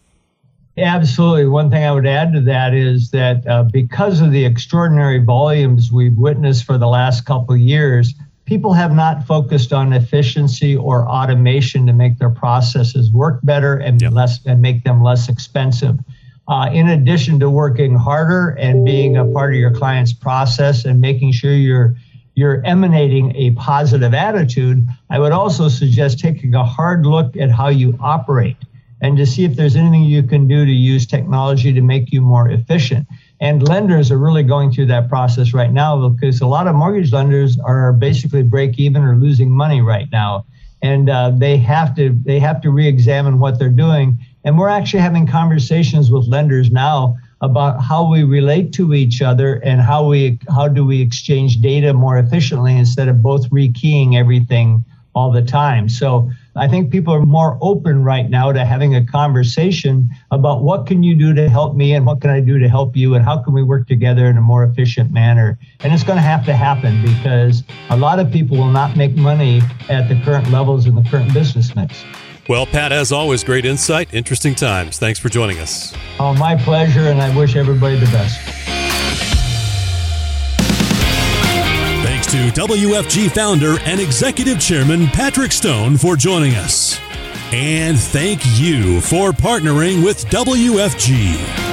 Absolutely. 0.79 1.47
One 1.47 1.71
thing 1.71 1.85
I 1.85 1.93
would 1.93 2.07
add 2.07 2.35
to 2.35 2.41
that 2.43 2.75
is 2.75 3.11
that 3.11 3.47
uh, 3.47 3.65
because 3.65 4.21
of 4.21 4.31
the 4.31 4.45
extraordinary 4.45 5.19
volumes 5.19 5.91
we've 5.91 6.17
witnessed 6.17 6.65
for 6.65 6.77
the 6.77 6.87
last 6.87 7.25
couple 7.25 7.55
of 7.55 7.61
years, 7.61 8.13
people 8.45 8.75
have 8.75 8.95
not 8.95 9.27
focused 9.27 9.73
on 9.73 9.95
efficiency 9.95 10.77
or 10.77 11.09
automation 11.09 11.87
to 11.87 11.95
make 11.95 12.19
their 12.19 12.31
processes 12.31 13.11
work 13.11 13.41
better 13.43 13.77
and 13.77 14.03
yep. 14.03 14.13
less 14.13 14.45
and 14.45 14.61
make 14.61 14.85
them 14.85 15.03
less 15.03 15.29
expensive 15.31 15.99
uh, 16.49 16.71
in 16.73 16.89
addition 16.89 17.41
to 17.41 17.51
working 17.51 17.95
harder 17.95 18.51
and 18.51 18.85
being 18.85 19.17
a 19.17 19.25
part 19.25 19.53
of 19.53 19.59
your 19.59 19.73
client's 19.73 20.13
process 20.13 20.85
and 20.85 21.01
making 21.01 21.33
sure 21.33 21.53
you're 21.53 21.97
you're 22.35 22.63
emanating 22.67 23.35
a 23.35 23.51
positive 23.53 24.13
attitude, 24.13 24.87
I 25.09 25.19
would 25.19 25.33
also 25.33 25.69
suggest 25.71 26.19
taking 26.19 26.55
a 26.55 26.65
hard 26.65 27.07
look 27.07 27.35
at 27.35 27.51
how 27.51 27.69
you 27.69 27.99
operate 27.99 28.59
and 29.01 29.17
to 29.17 29.27
see 29.27 29.45
if 29.45 29.57
there's 29.57 29.75
anything 29.75 30.05
you 30.05 30.23
can 30.23 30.47
do 30.47 30.65
to 30.65 30.71
use 30.71 31.07
technology 31.07 31.73
to 31.73 31.81
make 31.81 32.13
you 32.13 32.21
more 32.21 32.51
efficient. 32.51 33.07
And 33.41 33.67
lenders 33.67 34.11
are 34.11 34.19
really 34.19 34.43
going 34.43 34.71
through 34.71 34.87
that 34.87 35.09
process 35.09 35.53
right 35.53 35.73
now 35.73 36.09
because 36.09 36.41
a 36.41 36.47
lot 36.47 36.67
of 36.67 36.75
mortgage 36.75 37.13
lenders 37.13 37.59
are 37.59 37.93
basically 37.93 38.43
break 38.43 38.79
even 38.79 39.03
or 39.03 39.17
losing 39.17 39.51
money 39.51 39.81
right 39.81 40.09
now, 40.13 40.47
and 40.83 41.11
uh, 41.11 41.31
they 41.31 41.57
have 41.59 41.95
to 41.97 42.19
they 42.25 42.39
have 42.39 42.61
to 42.63 42.71
re-examine 42.71 43.39
what 43.39 43.59
they're 43.59 43.69
doing 43.69 44.19
and 44.47 44.57
we're 44.57 44.69
actually 44.69 45.01
having 45.01 45.27
conversations 45.27 46.11
with 46.11 46.27
lenders 46.29 46.71
now 46.71 47.17
about 47.43 47.83
how 47.83 48.09
we 48.11 48.23
relate 48.23 48.73
to 48.73 48.95
each 48.95 49.21
other 49.21 49.57
and 49.57 49.81
how 49.81 50.07
we 50.07 50.39
how 50.49 50.69
do 50.69 50.87
we 50.87 51.03
exchange 51.03 51.61
data 51.61 51.93
more 51.93 52.17
efficiently 52.17 52.75
instead 52.75 53.09
of 53.09 53.21
both 53.21 53.51
rekeying 53.51 54.17
everything 54.17 54.83
all 55.15 55.33
the 55.33 55.43
time. 55.43 55.89
So 55.89 56.31
I 56.55 56.69
think 56.69 56.93
people 56.93 57.13
are 57.13 57.25
more 57.25 57.59
open 57.61 58.05
right 58.05 58.29
now 58.29 58.53
to 58.53 58.65
having 58.65 58.95
a 58.95 59.05
conversation 59.05 60.11
about 60.31 60.63
what 60.63 60.87
can 60.87 61.03
you 61.03 61.15
do 61.15 61.35
to 61.35 61.49
help 61.49 61.75
me 61.75 61.95
and 61.95 62.07
what 62.07 62.21
can 62.21 62.31
I 62.31 62.41
do 62.41 62.59
to 62.59 62.69
help 62.69 62.97
you 62.97 63.15
and 63.15 63.25
how 63.25 63.43
can 63.43 63.53
we 63.53 63.63
work 63.63 63.89
together 63.89 64.27
in 64.27 64.37
a 64.37 64.43
more 64.43 64.63
efficient 64.63 65.11
manner. 65.11 65.59
And 65.81 65.93
it's 65.93 66.05
going 66.05 66.19
to 66.19 66.23
have 66.23 66.45
to 66.47 66.55
happen 66.55 67.03
because 67.03 67.65
a 67.89 67.97
lot 67.97 68.19
of 68.19 68.31
people 68.31 68.59
will 68.59 68.71
not 68.71 68.95
make 68.95 69.17
money 69.17 69.63
at 69.89 70.09
the 70.09 70.21
current 70.23 70.51
levels 70.51 70.87
in 70.87 70.95
the 70.95 71.03
current 71.03 71.33
business 71.35 71.75
mix. 71.75 72.05
Well, 72.49 72.65
Pat, 72.67 72.93
as 72.93 73.11
always, 73.11 73.43
great 73.43 73.65
insight, 73.65 74.15
interesting 74.15 74.55
times. 74.55 74.99
Thanks 74.99 75.19
for 75.19 75.29
joining 75.29 75.59
us. 75.59 75.93
Oh, 76.21 76.33
my 76.35 76.55
pleasure, 76.57 77.09
and 77.09 77.21
I 77.21 77.37
wish 77.37 77.57
everybody 77.57 77.97
the 77.97 78.07
best. 78.07 78.41
Thanks 82.05 82.27
to 82.29 82.61
WFG 82.61 83.31
founder 83.33 83.79
and 83.81 84.01
executive 84.01 84.61
chairman 84.61 85.09
Patrick 85.09 85.51
Stone 85.51 85.97
for 85.97 86.17
joining 86.17 86.55
us. 86.55 87.01
And 87.53 87.99
thank 87.99 88.41
you 88.59 89.01
for 89.01 89.31
partnering 89.31 90.05
with 90.05 90.25
WFG. 90.27 91.66